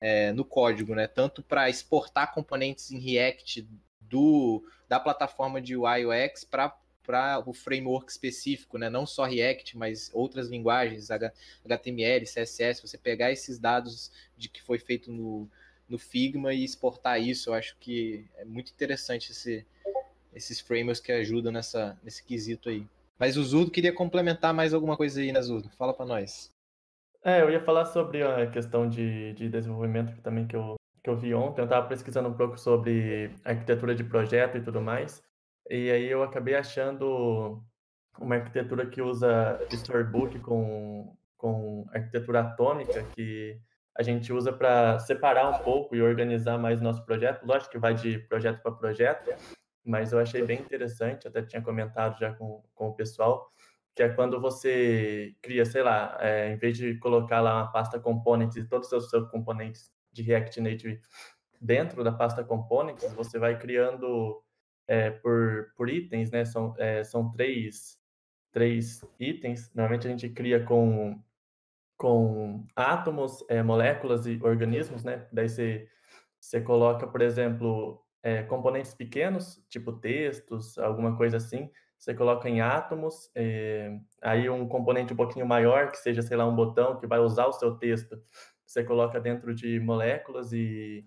é, 0.00 0.30
no 0.30 0.44
código, 0.44 0.94
né? 0.94 1.08
Tanto 1.08 1.42
para 1.42 1.68
exportar 1.68 2.32
componentes 2.32 2.92
em 2.92 3.00
React 3.00 3.68
do, 4.00 4.64
da 4.88 5.00
plataforma 5.00 5.60
de 5.60 5.76
UI 5.76 6.06
UX 6.06 6.44
para 6.44 6.78
para 7.08 7.42
o 7.46 7.54
framework 7.54 8.10
específico, 8.10 8.76
né? 8.76 8.90
não 8.90 9.06
só 9.06 9.24
React, 9.24 9.78
mas 9.78 10.10
outras 10.12 10.50
linguagens, 10.50 11.08
HTML, 11.10 12.26
CSS, 12.26 12.82
você 12.82 12.98
pegar 12.98 13.32
esses 13.32 13.58
dados 13.58 14.12
de 14.36 14.46
que 14.46 14.62
foi 14.62 14.78
feito 14.78 15.10
no, 15.10 15.48
no 15.88 15.96
Figma 15.96 16.52
e 16.52 16.62
exportar 16.62 17.18
isso, 17.18 17.48
eu 17.48 17.54
acho 17.54 17.78
que 17.80 18.26
é 18.36 18.44
muito 18.44 18.70
interessante 18.70 19.32
esse, 19.32 19.66
esses 20.34 20.60
frameworks 20.60 21.00
que 21.00 21.10
ajudam 21.10 21.50
nessa, 21.50 21.98
nesse 22.04 22.22
quesito 22.22 22.68
aí. 22.68 22.86
Mas 23.18 23.38
o 23.38 23.42
Zudo 23.42 23.70
queria 23.70 23.92
complementar 23.92 24.52
mais 24.52 24.74
alguma 24.74 24.94
coisa 24.94 25.18
aí, 25.22 25.32
né, 25.32 25.40
Zudo? 25.40 25.70
Fala 25.78 25.94
para 25.94 26.04
nós. 26.04 26.52
É, 27.24 27.40
eu 27.40 27.48
ia 27.48 27.64
falar 27.64 27.86
sobre 27.86 28.22
a 28.22 28.50
questão 28.50 28.86
de, 28.86 29.32
de 29.32 29.48
desenvolvimento 29.48 30.14
também 30.20 30.46
que 30.46 30.54
eu, 30.54 30.74
que 31.02 31.08
eu 31.08 31.16
vi 31.16 31.32
ontem. 31.32 31.62
Eu 31.62 31.64
estava 31.64 31.88
pesquisando 31.88 32.28
um 32.28 32.34
pouco 32.34 32.58
sobre 32.58 33.30
arquitetura 33.42 33.94
de 33.94 34.04
projeto 34.04 34.58
e 34.58 34.60
tudo 34.60 34.82
mais. 34.82 35.26
E 35.70 35.90
aí 35.90 36.10
eu 36.10 36.22
acabei 36.22 36.54
achando 36.54 37.62
uma 38.18 38.36
arquitetura 38.36 38.86
que 38.86 39.02
usa 39.02 39.60
Storybook 39.70 40.38
com, 40.40 41.16
com 41.36 41.86
arquitetura 41.92 42.40
atômica, 42.40 43.04
que 43.14 43.60
a 43.96 44.02
gente 44.02 44.32
usa 44.32 44.52
para 44.52 44.98
separar 45.00 45.48
um 45.48 45.62
pouco 45.62 45.94
e 45.94 46.00
organizar 46.00 46.56
mais 46.56 46.80
nosso 46.80 47.04
projeto. 47.04 47.44
Lógico 47.44 47.72
que 47.72 47.78
vai 47.78 47.94
de 47.94 48.18
projeto 48.20 48.62
para 48.62 48.72
projeto, 48.72 49.30
mas 49.84 50.12
eu 50.12 50.18
achei 50.18 50.42
bem 50.42 50.60
interessante, 50.60 51.28
até 51.28 51.42
tinha 51.42 51.60
comentado 51.60 52.18
já 52.18 52.32
com, 52.32 52.62
com 52.74 52.88
o 52.88 52.94
pessoal, 52.94 53.50
que 53.94 54.02
é 54.02 54.08
quando 54.08 54.40
você 54.40 55.34
cria, 55.42 55.66
sei 55.66 55.82
lá, 55.82 56.16
é, 56.20 56.52
em 56.52 56.56
vez 56.56 56.78
de 56.78 56.94
colocar 56.98 57.40
lá 57.40 57.56
uma 57.56 57.72
pasta 57.72 57.98
components 57.98 58.56
e 58.56 58.64
todos 58.64 58.90
os 58.92 59.10
seus 59.10 59.28
componentes 59.30 59.90
de 60.12 60.22
React 60.22 60.60
Native 60.60 61.00
dentro 61.60 62.04
da 62.04 62.12
pasta 62.12 62.44
components, 62.44 63.12
você 63.14 63.38
vai 63.38 63.58
criando 63.58 64.42
é, 64.88 65.10
por, 65.10 65.72
por 65.76 65.88
itens, 65.90 66.30
né? 66.30 66.44
São, 66.44 66.74
é, 66.78 67.04
são 67.04 67.30
três, 67.30 67.98
três 68.50 69.04
itens. 69.20 69.70
Normalmente 69.74 70.08
a 70.08 70.10
gente 70.10 70.28
cria 70.30 70.64
com, 70.64 71.22
com 71.96 72.66
átomos, 72.74 73.44
é, 73.48 73.62
moléculas 73.62 74.26
e 74.26 74.40
organismos, 74.42 75.04
né? 75.04 75.28
Daí 75.30 75.48
você, 75.48 75.88
você 76.40 76.60
coloca, 76.60 77.06
por 77.06 77.20
exemplo, 77.20 78.02
componentes 78.48 78.92
pequenos, 78.92 79.64
tipo 79.70 79.90
textos, 79.92 80.76
alguma 80.78 81.16
coisa 81.16 81.38
assim. 81.38 81.70
Você 81.96 82.14
coloca 82.14 82.48
em 82.48 82.60
átomos, 82.60 83.30
aí 84.20 84.50
um 84.50 84.68
componente 84.68 85.14
um 85.14 85.16
pouquinho 85.16 85.46
maior, 85.46 85.90
que 85.90 85.96
seja, 85.96 86.20
sei 86.20 86.36
lá, 86.36 86.46
um 86.46 86.54
botão 86.54 86.98
que 86.98 87.06
vai 87.06 87.18
usar 87.20 87.46
o 87.46 87.52
seu 87.52 87.76
texto 87.76 88.20
você 88.68 88.84
coloca 88.84 89.18
dentro 89.18 89.54
de 89.54 89.80
moléculas 89.80 90.52
e, 90.52 91.02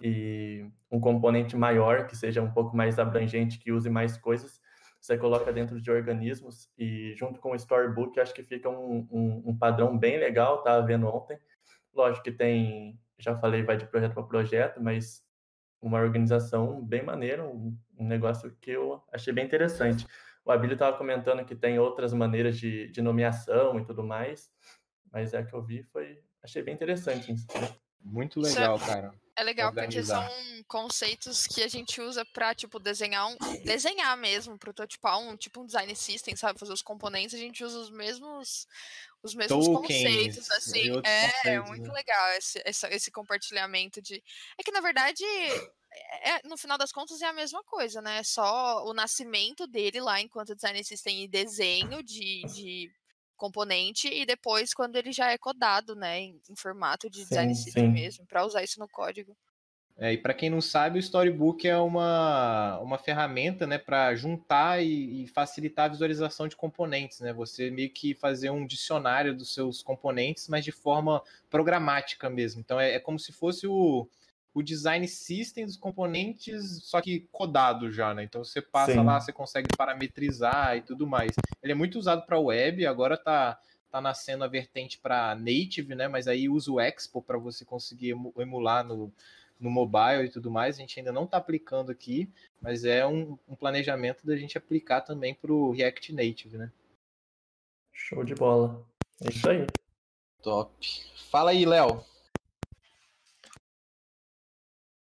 e 0.00 0.66
um 0.90 0.98
componente 0.98 1.54
maior, 1.54 2.06
que 2.06 2.16
seja 2.16 2.40
um 2.40 2.50
pouco 2.50 2.74
mais 2.74 2.98
abrangente, 2.98 3.58
que 3.58 3.70
use 3.70 3.90
mais 3.90 4.16
coisas, 4.16 4.58
você 4.98 5.18
coloca 5.18 5.52
dentro 5.52 5.78
de 5.78 5.90
organismos 5.90 6.70
e 6.78 7.14
junto 7.14 7.38
com 7.38 7.50
o 7.50 7.54
Storybook, 7.54 8.18
acho 8.18 8.32
que 8.32 8.42
fica 8.42 8.70
um, 8.70 9.06
um, 9.10 9.42
um 9.48 9.58
padrão 9.58 9.98
bem 9.98 10.16
legal, 10.16 10.58
estava 10.58 10.86
vendo 10.86 11.06
ontem. 11.06 11.38
Lógico 11.92 12.24
que 12.24 12.32
tem, 12.32 12.98
já 13.18 13.36
falei, 13.36 13.62
vai 13.62 13.76
de 13.76 13.84
projeto 13.84 14.14
para 14.14 14.22
projeto, 14.22 14.82
mas 14.82 15.22
uma 15.82 16.00
organização 16.00 16.82
bem 16.82 17.02
maneira, 17.02 17.44
um, 17.44 17.76
um, 17.98 18.06
negócio 18.06 18.56
que 18.58 18.70
eu 18.70 19.04
achei 19.12 19.34
bem 19.34 19.44
interessante. 19.44 20.06
O 20.46 20.50
Abílio 20.50 20.74
estava 20.74 20.96
comentando 20.96 21.44
que 21.44 21.54
tem 21.54 21.78
outras 21.78 22.14
maneiras 22.14 22.56
de, 22.56 22.88
de 22.88 23.02
nomeação 23.02 23.78
e 23.78 23.84
tudo 23.84 24.02
mais, 24.02 24.50
mas 25.12 25.34
é 25.34 25.42
que 25.42 25.52
eu 25.52 25.62
vi 25.62 25.82
foi 25.82 26.22
achei 26.42 26.62
bem 26.62 26.74
interessante. 26.74 27.34
Muito 28.04 28.40
legal, 28.40 28.76
é, 28.76 28.86
cara. 28.86 29.14
É 29.34 29.42
legal 29.42 29.68
Organizar. 29.68 30.26
porque 30.26 30.44
são 30.44 30.64
conceitos 30.64 31.46
que 31.46 31.62
a 31.62 31.68
gente 31.68 32.00
usa 32.00 32.24
para 32.24 32.54
tipo 32.54 32.78
desenhar 32.78 33.26
um 33.28 33.36
desenhar 33.64 34.16
mesmo, 34.16 34.58
prototipar 34.58 35.18
um 35.18 35.36
tipo 35.36 35.62
um 35.62 35.66
design 35.66 35.94
system, 35.96 36.36
sabe, 36.36 36.58
fazer 36.58 36.72
os 36.72 36.82
componentes, 36.82 37.34
a 37.34 37.38
gente 37.38 37.64
usa 37.64 37.78
os 37.78 37.90
mesmos 37.90 38.66
os 39.22 39.34
mesmos 39.34 39.66
Tokens, 39.66 40.02
conceitos 40.02 40.50
assim. 40.50 40.90
É, 41.04 41.28
conceitos, 41.28 41.44
é 41.44 41.60
muito 41.60 41.88
né? 41.88 41.94
legal 41.94 42.28
esse, 42.32 42.62
esse, 42.66 42.86
esse 42.88 43.10
compartilhamento 43.10 44.02
de 44.02 44.22
É 44.58 44.62
que 44.62 44.72
na 44.72 44.80
verdade 44.80 45.24
é, 45.24 46.30
é, 46.32 46.40
no 46.44 46.56
final 46.56 46.76
das 46.76 46.92
contas 46.92 47.22
é 47.22 47.26
a 47.26 47.32
mesma 47.32 47.62
coisa, 47.64 48.02
né? 48.02 48.22
Só 48.22 48.84
o 48.84 48.92
nascimento 48.92 49.66
dele 49.66 50.00
lá 50.00 50.20
enquanto 50.20 50.54
design 50.54 50.82
system 50.84 51.24
e 51.24 51.28
desenho 51.28 52.02
de, 52.02 52.42
de 52.52 52.92
componente 53.42 54.06
e 54.06 54.24
depois 54.24 54.72
quando 54.72 54.94
ele 54.94 55.10
já 55.10 55.32
é 55.32 55.36
codado, 55.36 55.96
né, 55.96 56.20
em, 56.20 56.40
em 56.48 56.54
formato 56.54 57.10
de 57.10 57.18
sim, 57.18 57.28
design 57.28 57.54
system 57.56 57.90
mesmo, 57.90 58.24
para 58.24 58.46
usar 58.46 58.62
isso 58.62 58.78
no 58.78 58.86
código. 58.88 59.36
É, 59.98 60.12
e 60.12 60.16
para 60.16 60.32
quem 60.32 60.48
não 60.48 60.60
sabe, 60.60 60.96
o 60.96 61.00
Storybook 61.00 61.66
é 61.66 61.76
uma, 61.76 62.78
uma 62.78 62.98
ferramenta 62.98 63.66
né, 63.66 63.78
para 63.78 64.14
juntar 64.14 64.82
e, 64.82 65.24
e, 65.24 65.26
facilitar 65.26 65.86
a 65.86 65.88
visualização 65.88 66.46
de 66.46 66.56
componentes. 66.56 67.20
Né? 67.20 67.32
Você 67.32 67.70
meio 67.70 67.90
que 67.90 68.14
fazer 68.14 68.50
um 68.50 68.64
dicionário 68.64 69.34
dos 69.34 69.52
seus 69.52 69.82
componentes, 69.82 70.48
mas 70.48 70.64
de 70.64 70.72
forma 70.72 71.20
programática 71.50 72.30
mesmo. 72.30 72.60
Então 72.60 72.80
é, 72.80 72.94
é 72.94 73.00
como 73.00 73.18
se 73.18 73.32
fosse 73.32 73.66
o, 73.66 74.08
o 74.54 74.62
design 74.62 75.06
system 75.08 75.64
dos 75.64 75.76
componentes, 75.76 76.84
só 76.84 77.00
que 77.00 77.26
codado 77.32 77.90
já, 77.90 78.12
né? 78.12 78.24
Então 78.24 78.44
você 78.44 78.60
passa 78.60 78.92
Sim. 78.94 79.04
lá, 79.04 79.20
você 79.20 79.32
consegue 79.32 79.68
parametrizar 79.76 80.76
e 80.76 80.82
tudo 80.82 81.06
mais. 81.06 81.32
Ele 81.62 81.72
é 81.72 81.74
muito 81.74 81.98
usado 81.98 82.26
para 82.26 82.38
web, 82.38 82.86
agora 82.86 83.16
tá 83.16 83.58
tá 83.90 84.00
nascendo 84.00 84.42
a 84.42 84.48
vertente 84.48 84.98
para 84.98 85.34
native, 85.34 85.94
né? 85.94 86.08
Mas 86.08 86.26
aí 86.26 86.48
usa 86.48 86.72
o 86.72 86.80
Expo 86.80 87.20
para 87.20 87.36
você 87.36 87.62
conseguir 87.62 88.10
emu- 88.10 88.32
emular 88.38 88.82
no, 88.82 89.12
no 89.60 89.70
mobile 89.70 90.24
e 90.24 90.30
tudo 90.30 90.50
mais. 90.50 90.76
A 90.76 90.78
gente 90.80 90.98
ainda 90.98 91.12
não 91.12 91.24
está 91.24 91.36
aplicando 91.36 91.92
aqui, 91.92 92.26
mas 92.58 92.86
é 92.86 93.06
um, 93.06 93.38
um 93.46 93.54
planejamento 93.54 94.26
da 94.26 94.34
gente 94.34 94.56
aplicar 94.56 95.02
também 95.02 95.34
para 95.34 95.52
o 95.52 95.72
React 95.72 96.10
Native, 96.14 96.56
né? 96.56 96.72
Show 97.92 98.24
de 98.24 98.34
bola. 98.34 98.82
É 99.20 99.28
isso 99.28 99.48
aí. 99.50 99.66
Top. 100.42 100.72
Fala 101.30 101.50
aí, 101.50 101.66
Léo. 101.66 102.02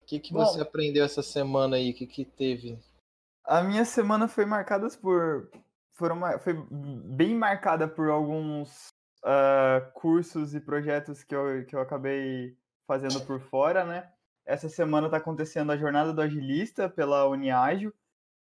Que, 0.08 0.18
que 0.18 0.32
Bom. 0.32 0.44
você 0.44 0.60
aprendeu 0.62 1.04
essa 1.04 1.22
semana 1.22 1.76
aí? 1.76 1.90
O 1.90 1.94
que, 1.94 2.06
que 2.06 2.24
teve? 2.24 2.78
A 3.44 3.62
minha 3.62 3.84
semana 3.84 4.26
foi 4.26 4.46
marcada 4.46 4.88
por. 5.00 5.50
Foram, 5.92 6.20
foi 6.38 6.54
bem 6.70 7.34
marcada 7.34 7.86
por 7.86 8.08
alguns 8.08 8.88
ah, 9.22 9.90
cursos 9.94 10.54
e 10.54 10.60
projetos 10.60 11.22
que 11.22 11.34
eu, 11.34 11.66
que 11.66 11.76
eu 11.76 11.80
acabei 11.80 12.56
fazendo 12.86 13.20
por 13.26 13.40
fora, 13.40 13.84
né? 13.84 14.10
Essa 14.46 14.68
semana 14.68 15.08
está 15.08 15.18
acontecendo 15.18 15.70
a 15.72 15.76
jornada 15.76 16.12
do 16.12 16.22
agilista 16.22 16.88
pela 16.88 17.28
Uniágil. 17.28 17.92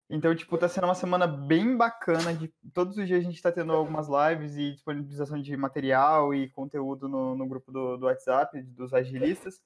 Então, 0.09 0.33
tipo, 0.35 0.57
tá 0.57 0.69
sendo 0.69 0.85
uma 0.85 0.95
semana 0.95 1.27
bem 1.27 1.75
bacana. 1.75 2.33
De, 2.33 2.47
todos 2.73 2.97
os 2.97 3.07
dias 3.07 3.19
a 3.19 3.23
gente 3.23 3.35
está 3.35 3.51
tendo 3.51 3.73
algumas 3.73 4.07
lives 4.07 4.55
e 4.55 4.71
disponibilização 4.71 5.41
de 5.41 5.57
material 5.57 6.33
e 6.33 6.49
conteúdo 6.49 7.09
no, 7.09 7.35
no 7.35 7.47
grupo 7.47 7.71
do, 7.71 7.97
do 7.97 8.05
WhatsApp 8.05 8.61
dos 8.61 8.93
agilistas. 8.93 9.61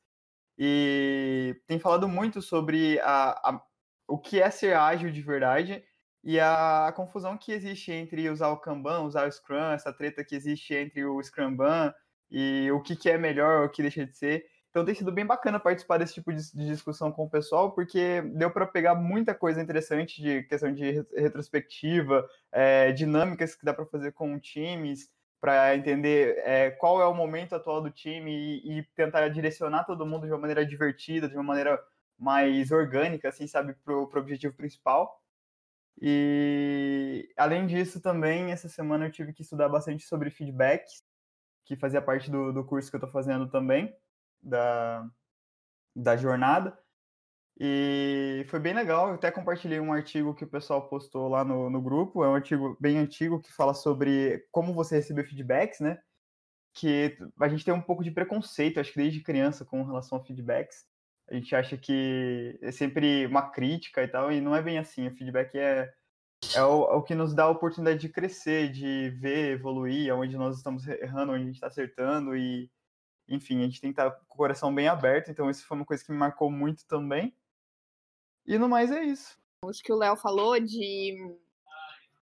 E 0.57 1.61
tem 1.67 1.79
falado 1.79 2.07
muito 2.07 2.41
sobre 2.41 2.99
a, 3.01 3.31
a- 3.49 3.65
o 4.07 4.17
que 4.19 4.41
é 4.41 4.49
ser 4.49 4.75
ágil 4.75 5.11
de 5.11 5.21
verdade 5.21 5.83
e 6.23 6.39
a, 6.39 6.91
confusão 6.95 7.37
que 7.37 7.51
existe 7.51 7.91
entre 7.91 8.29
usar 8.29 8.49
o 8.49 8.59
Kanban, 8.59 9.01
usar 9.01 9.27
o 9.27 9.31
Scrum, 9.31 9.71
essa 9.71 9.93
treta 9.93 10.23
que 10.23 10.35
existe 10.35 10.73
entre 10.73 11.05
o 11.05 11.21
Scrumban 11.21 11.93
e 12.29 12.69
o 12.71 12.81
que, 12.81 12.95
que 12.95 13.09
é 13.09 13.17
melhor, 13.17 13.65
o 13.65 13.69
que 13.69 13.81
deixa 13.81 14.05
de 14.05 14.17
ser. 14.17 14.45
Então 14.69 14.83
tem 14.83 14.93
sido 14.95 15.11
bem 15.11 15.25
bacana 15.25 15.59
participar 15.59 15.97
desse 15.97 16.15
tipo 16.15 16.33
de, 16.33 16.51
de 16.51 16.65
discussão 16.67 17.11
com 17.11 17.25
o 17.25 17.29
pessoal, 17.29 17.73
porque 17.73 18.21
deu 18.21 18.51
para 18.51 18.65
pegar 18.67 18.95
muita 18.95 19.33
coisa 19.33 19.61
interessante 19.61 20.21
de 20.21 20.43
questão 20.43 20.73
de 20.73 20.83
re- 20.91 21.05
retrospectiva, 21.15 22.27
eh, 22.51 22.91
dinâmicas 22.91 23.55
que 23.55 23.63
dá 23.65 23.73
para 23.73 23.85
fazer 23.85 24.11
com 24.11 24.37
times, 24.39 25.09
para 25.45 25.75
entender 25.75 26.39
eh, 26.39 26.71
qual 26.71 26.99
é 26.99 27.05
o 27.05 27.13
momento 27.13 27.53
atual 27.53 27.79
do 27.79 27.91
time 27.91 28.31
e, 28.31 28.79
e 28.79 28.83
tentar 28.95 29.29
direcionar 29.29 29.83
todo 29.85 30.03
mundo 30.03 30.25
de 30.25 30.33
uma 30.33 30.39
maneira 30.39 30.65
divertida, 30.65 31.29
de 31.29 31.35
uma 31.35 31.43
maneira 31.43 31.79
mais 32.17 32.71
orgânica, 32.71 33.29
assim, 33.29 33.45
sabe, 33.45 33.75
para 33.85 33.93
o 33.93 34.09
objetivo 34.11 34.55
principal. 34.55 35.21
E 36.01 37.31
além 37.37 37.67
disso, 37.67 38.01
também 38.01 38.51
essa 38.51 38.67
semana 38.67 39.05
eu 39.05 39.11
tive 39.11 39.33
que 39.33 39.43
estudar 39.43 39.69
bastante 39.69 40.03
sobre 40.05 40.31
feedback, 40.31 40.83
que 41.63 41.75
fazia 41.75 42.01
parte 42.01 42.31
do, 42.31 42.51
do 42.51 42.65
curso 42.65 42.89
que 42.89 42.95
eu 42.95 42.99
estou 42.99 43.11
fazendo 43.11 43.47
também, 43.47 43.95
da, 44.41 45.07
da 45.95 46.17
jornada. 46.17 46.75
E 47.57 48.45
foi 48.49 48.59
bem 48.59 48.73
legal, 48.73 49.07
eu 49.07 49.15
até 49.15 49.31
compartilhei 49.31 49.79
um 49.79 49.93
artigo 49.93 50.35
que 50.35 50.43
o 50.43 50.49
pessoal 50.49 50.89
postou 50.89 51.29
lá 51.29 51.45
no, 51.45 51.69
no 51.69 51.81
grupo, 51.81 52.23
é 52.23 52.27
um 52.27 52.35
artigo 52.35 52.75
bem 52.81 52.97
antigo 52.97 53.39
que 53.39 53.51
fala 53.51 53.73
sobre 53.73 54.45
como 54.51 54.73
você 54.73 54.95
receber 54.95 55.23
feedbacks, 55.23 55.79
né? 55.79 55.97
Que 56.73 57.17
a 57.39 57.47
gente 57.47 57.63
tem 57.63 57.73
um 57.73 57.81
pouco 57.81 58.03
de 58.03 58.11
preconceito, 58.11 58.79
acho 58.79 58.91
que 58.91 58.99
desde 58.99 59.21
criança, 59.21 59.63
com 59.63 59.83
relação 59.83 60.17
a 60.17 60.23
feedbacks. 60.23 60.85
A 61.29 61.33
gente 61.33 61.55
acha 61.55 61.77
que 61.77 62.59
é 62.61 62.71
sempre 62.71 63.25
uma 63.25 63.49
crítica 63.49 64.03
e 64.03 64.07
tal, 64.07 64.31
e 64.31 64.41
não 64.41 64.55
é 64.55 64.61
bem 64.61 64.77
assim. 64.77 65.07
O 65.07 65.15
feedback 65.15 65.57
é, 65.57 65.91
é, 66.55 66.63
o, 66.63 66.91
é 66.91 66.95
o 66.95 67.03
que 67.03 67.15
nos 67.15 67.33
dá 67.33 67.43
a 67.43 67.49
oportunidade 67.49 67.99
de 67.99 68.09
crescer, 68.09 68.69
de 68.69 69.11
ver, 69.11 69.53
evoluir, 69.53 70.13
onde 70.13 70.37
nós 70.37 70.57
estamos 70.57 70.85
errando, 70.87 71.31
onde 71.31 71.43
a 71.43 71.45
gente 71.45 71.55
está 71.55 71.67
acertando, 71.67 72.35
e 72.35 72.69
enfim, 73.29 73.59
a 73.59 73.63
gente 73.63 73.81
tem 73.81 73.93
que 73.93 73.99
estar 73.99 74.11
com 74.11 74.33
o 74.33 74.37
coração 74.37 74.75
bem 74.75 74.87
aberto. 74.89 75.31
Então, 75.31 75.49
isso 75.49 75.65
foi 75.65 75.77
uma 75.77 75.85
coisa 75.85 76.03
que 76.03 76.11
me 76.11 76.17
marcou 76.17 76.51
muito 76.51 76.85
também. 76.85 77.33
E 78.47 78.57
no 78.57 78.69
mais 78.69 78.91
é 78.91 79.03
isso. 79.03 79.37
Isso 79.69 79.81
que 79.83 79.91
o 79.91 79.97
Léo 79.97 80.15
falou 80.15 80.59
de 80.59 81.15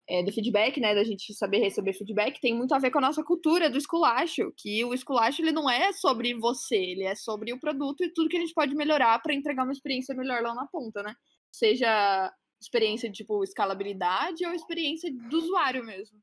é, 0.08 0.22
do 0.22 0.32
feedback, 0.32 0.80
né, 0.80 0.94
da 0.94 1.04
gente 1.04 1.34
saber 1.34 1.58
receber 1.58 1.92
feedback, 1.92 2.40
tem 2.40 2.54
muito 2.54 2.74
a 2.74 2.78
ver 2.78 2.90
com 2.90 2.98
a 2.98 3.02
nossa 3.02 3.22
cultura 3.22 3.68
do 3.68 3.76
esculacho, 3.76 4.52
que 4.56 4.82
o 4.84 4.94
esculacho 4.94 5.42
ele 5.42 5.52
não 5.52 5.68
é 5.68 5.92
sobre 5.92 6.32
você, 6.34 6.76
ele 6.76 7.04
é 7.04 7.14
sobre 7.14 7.52
o 7.52 7.60
produto 7.60 8.02
e 8.02 8.12
tudo 8.12 8.28
que 8.28 8.36
a 8.38 8.40
gente 8.40 8.54
pode 8.54 8.74
melhorar 8.74 9.18
para 9.20 9.34
entregar 9.34 9.64
uma 9.64 9.72
experiência 9.72 10.14
melhor 10.14 10.42
lá 10.42 10.54
na 10.54 10.66
ponta, 10.66 11.02
né? 11.02 11.14
Seja 11.52 12.32
experiência 12.60 13.08
de 13.10 13.18
tipo 13.18 13.44
escalabilidade 13.44 14.44
ou 14.46 14.54
experiência 14.54 15.12
do 15.12 15.38
usuário 15.38 15.84
mesmo. 15.84 16.18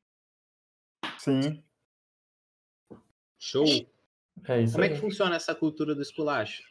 Sim. 1.19 1.63
Show. 3.38 3.65
É 4.47 4.62
isso 4.63 4.73
Como 4.73 4.84
é 4.84 4.88
aí. 4.88 4.93
que 4.93 4.99
funciona 4.99 5.36
essa 5.36 5.53
cultura 5.53 5.93
do 5.93 6.01
esculacho? 6.01 6.63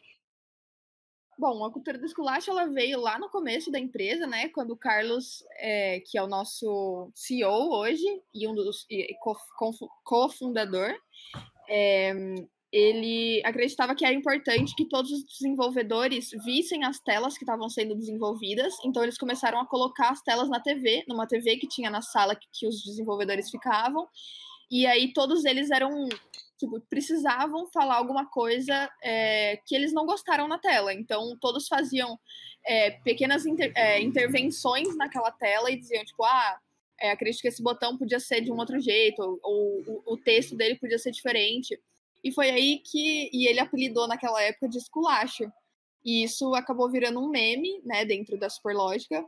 Bom, 1.37 1.65
a 1.65 1.71
cultura 1.71 1.97
do 1.97 2.05
esculacho 2.05 2.49
ela 2.49 2.65
veio 2.67 2.99
lá 2.99 3.19
no 3.19 3.29
começo 3.29 3.69
da 3.69 3.77
empresa, 3.77 4.25
né? 4.25 4.47
Quando 4.49 4.71
o 4.71 4.77
Carlos, 4.77 5.43
é, 5.57 5.99
que 5.99 6.17
é 6.17 6.23
o 6.23 6.27
nosso 6.27 7.11
CEO 7.13 7.73
hoje 7.73 8.05
e 8.33 8.47
um 8.47 8.55
dos 8.55 8.87
cofundador, 10.05 10.95
é, 11.69 12.13
ele 12.71 13.41
acreditava 13.43 13.95
que 13.95 14.05
era 14.05 14.13
importante 14.13 14.75
que 14.75 14.87
todos 14.87 15.11
os 15.11 15.25
desenvolvedores 15.25 16.29
vissem 16.45 16.85
as 16.85 16.99
telas 16.99 17.37
que 17.37 17.43
estavam 17.43 17.69
sendo 17.69 17.95
desenvolvidas. 17.95 18.73
Então 18.85 19.03
eles 19.03 19.17
começaram 19.17 19.59
a 19.59 19.67
colocar 19.67 20.11
as 20.11 20.21
telas 20.21 20.49
na 20.49 20.61
TV, 20.61 21.03
numa 21.07 21.27
TV 21.27 21.57
que 21.57 21.67
tinha 21.67 21.89
na 21.89 22.01
sala 22.01 22.35
que, 22.35 22.47
que 22.51 22.67
os 22.67 22.81
desenvolvedores 22.81 23.49
ficavam. 23.49 24.07
E 24.71 24.85
aí 24.85 25.13
todos 25.13 25.43
eles 25.43 25.69
eram 25.69 26.07
tipo, 26.57 26.79
precisavam 26.89 27.67
falar 27.67 27.95
alguma 27.95 28.25
coisa 28.25 28.89
é, 29.01 29.57
que 29.65 29.75
eles 29.75 29.93
não 29.93 30.05
gostaram 30.05 30.47
na 30.47 30.57
tela. 30.57 30.93
Então, 30.93 31.37
todos 31.39 31.67
faziam 31.67 32.19
é, 32.65 32.91
pequenas 32.91 33.45
inter- 33.45 33.73
é, 33.75 34.01
intervenções 34.01 34.95
naquela 34.95 35.31
tela 35.31 35.69
e 35.69 35.77
diziam, 35.77 36.03
tipo, 36.03 36.23
ah, 36.23 36.59
acredito 37.11 37.41
que 37.41 37.47
esse 37.47 37.61
botão 37.61 37.97
podia 37.97 38.19
ser 38.19 38.41
de 38.41 38.51
um 38.51 38.57
outro 38.57 38.79
jeito, 38.79 39.21
ou, 39.21 39.39
ou 39.43 39.83
o, 39.87 40.13
o 40.13 40.17
texto 40.17 40.55
dele 40.55 40.75
podia 40.75 40.97
ser 40.97 41.11
diferente. 41.11 41.79
E 42.23 42.31
foi 42.31 42.49
aí 42.49 42.79
que 42.79 43.29
e 43.31 43.47
ele 43.47 43.59
apelidou 43.59 44.07
naquela 44.07 44.41
época 44.41 44.67
de 44.67 44.77
esculacho. 44.77 45.51
E 46.03 46.23
isso 46.23 46.53
acabou 46.53 46.89
virando 46.89 47.19
um 47.19 47.29
meme, 47.29 47.81
né, 47.83 48.05
dentro 48.05 48.37
da 48.37 48.49
Superlógica, 48.49 49.25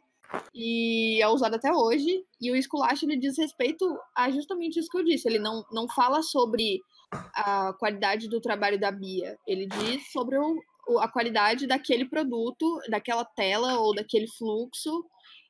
e 0.53 1.21
é 1.21 1.27
usado 1.27 1.55
até 1.55 1.71
hoje. 1.71 2.23
E 2.39 2.51
o 2.51 2.55
esculacho 2.55 3.05
ele 3.05 3.17
diz 3.17 3.37
respeito 3.37 3.97
a 4.15 4.29
justamente 4.31 4.79
isso 4.79 4.89
que 4.89 4.97
eu 4.97 5.03
disse. 5.03 5.27
Ele 5.27 5.39
não, 5.39 5.65
não 5.71 5.87
fala 5.87 6.21
sobre 6.21 6.81
a 7.11 7.73
qualidade 7.73 8.27
do 8.27 8.41
trabalho 8.41 8.79
da 8.79 8.91
Bia. 8.91 9.37
Ele 9.47 9.67
diz 9.67 10.11
sobre 10.11 10.37
o, 10.37 10.99
a 10.99 11.07
qualidade 11.07 11.67
daquele 11.67 12.05
produto, 12.05 12.79
daquela 12.89 13.25
tela 13.25 13.79
ou 13.79 13.93
daquele 13.93 14.27
fluxo. 14.27 15.05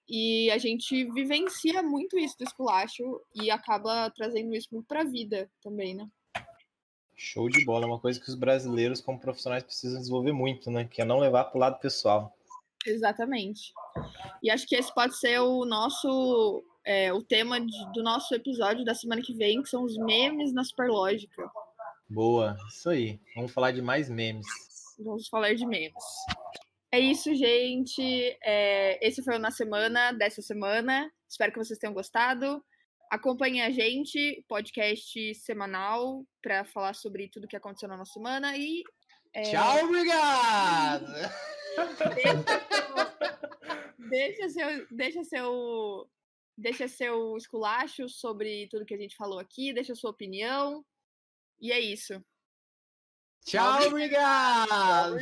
E 0.09 0.49
a 0.51 0.57
gente 0.57 1.03
vivencia 1.11 1.83
muito 1.83 2.17
isso 2.17 2.37
do 2.37 2.45
esculacho 2.45 3.03
e 3.35 3.51
acaba 3.51 4.09
trazendo 4.11 4.55
isso 4.55 4.69
muito 4.71 4.87
para 4.87 5.01
a 5.01 5.05
vida 5.05 5.49
também, 5.61 5.95
né? 5.95 6.07
Show 7.13 7.49
de 7.49 7.65
bola, 7.65 7.85
é 7.85 7.87
uma 7.87 7.99
coisa 7.99 8.19
que 8.19 8.29
os 8.29 8.35
brasileiros, 8.35 9.01
como 9.01 9.19
profissionais, 9.19 9.63
precisam 9.63 9.99
desenvolver 9.99 10.31
muito, 10.31 10.69
né? 10.71 10.85
Que 10.85 11.01
é 11.01 11.05
não 11.05 11.19
levar 11.19 11.45
para 11.45 11.57
o 11.57 11.59
lado 11.59 11.79
pessoal. 11.79 12.31
Exatamente. 12.85 13.73
E 14.41 14.49
acho 14.49 14.65
que 14.67 14.75
esse 14.75 14.93
pode 14.93 15.17
ser 15.17 15.39
o 15.39 15.65
nosso 15.65 16.63
é, 16.87 17.11
o 17.11 17.21
tema 17.21 17.59
de- 17.59 17.91
do 17.93 18.01
nosso 18.01 18.33
episódio 18.33 18.85
da 18.85 18.95
semana 18.95 19.21
que 19.21 19.33
vem, 19.33 19.61
que 19.61 19.69
são 19.69 19.83
os 19.83 19.97
memes 19.97 20.53
na 20.53 20.63
Superlógica. 20.63 21.49
Boa, 22.09 22.55
isso 22.69 22.89
aí. 22.89 23.19
Vamos 23.35 23.51
falar 23.51 23.71
de 23.71 23.81
mais 23.81 24.09
memes. 24.09 24.47
Vamos 24.97 25.27
falar 25.27 25.53
de 25.53 25.65
memes. 25.65 25.93
É 26.89 26.99
isso, 26.99 27.35
gente. 27.35 28.01
É, 28.41 29.05
esse 29.05 29.21
foi 29.21 29.35
o 29.35 29.39
Na 29.39 29.51
Semana 29.51 30.13
dessa 30.13 30.41
semana. 30.41 31.11
Espero 31.29 31.51
que 31.51 31.59
vocês 31.59 31.77
tenham 31.77 31.93
gostado. 31.93 32.63
Acompanhe 33.11 33.61
a 33.61 33.69
gente, 33.69 34.43
podcast 34.47 35.35
semanal, 35.35 36.25
para 36.41 36.63
falar 36.63 36.93
sobre 36.93 37.29
tudo 37.29 37.47
que 37.47 37.57
aconteceu 37.57 37.89
na 37.89 37.97
nossa 37.97 38.13
semana. 38.13 38.57
E 38.57 38.83
é, 39.33 39.41
Tchau, 39.43 39.85
obrigado! 39.85 41.05
deixa 44.09 44.49
seu, 44.49 44.87
deixa 44.89 45.23
seu, 45.25 46.09
deixa 46.57 46.87
seu 46.87 47.37
esculacho 47.37 48.09
sobre 48.09 48.67
tudo 48.67 48.85
que 48.85 48.95
a 48.95 48.97
gente 48.97 49.15
falou 49.15 49.39
aqui, 49.39 49.71
deixa 49.71 49.93
sua 49.93 50.09
opinião. 50.09 50.83
E 51.59 51.71
é 51.71 51.79
isso. 51.79 52.23
Tchau, 53.45 53.87
obrigado! 53.87 55.17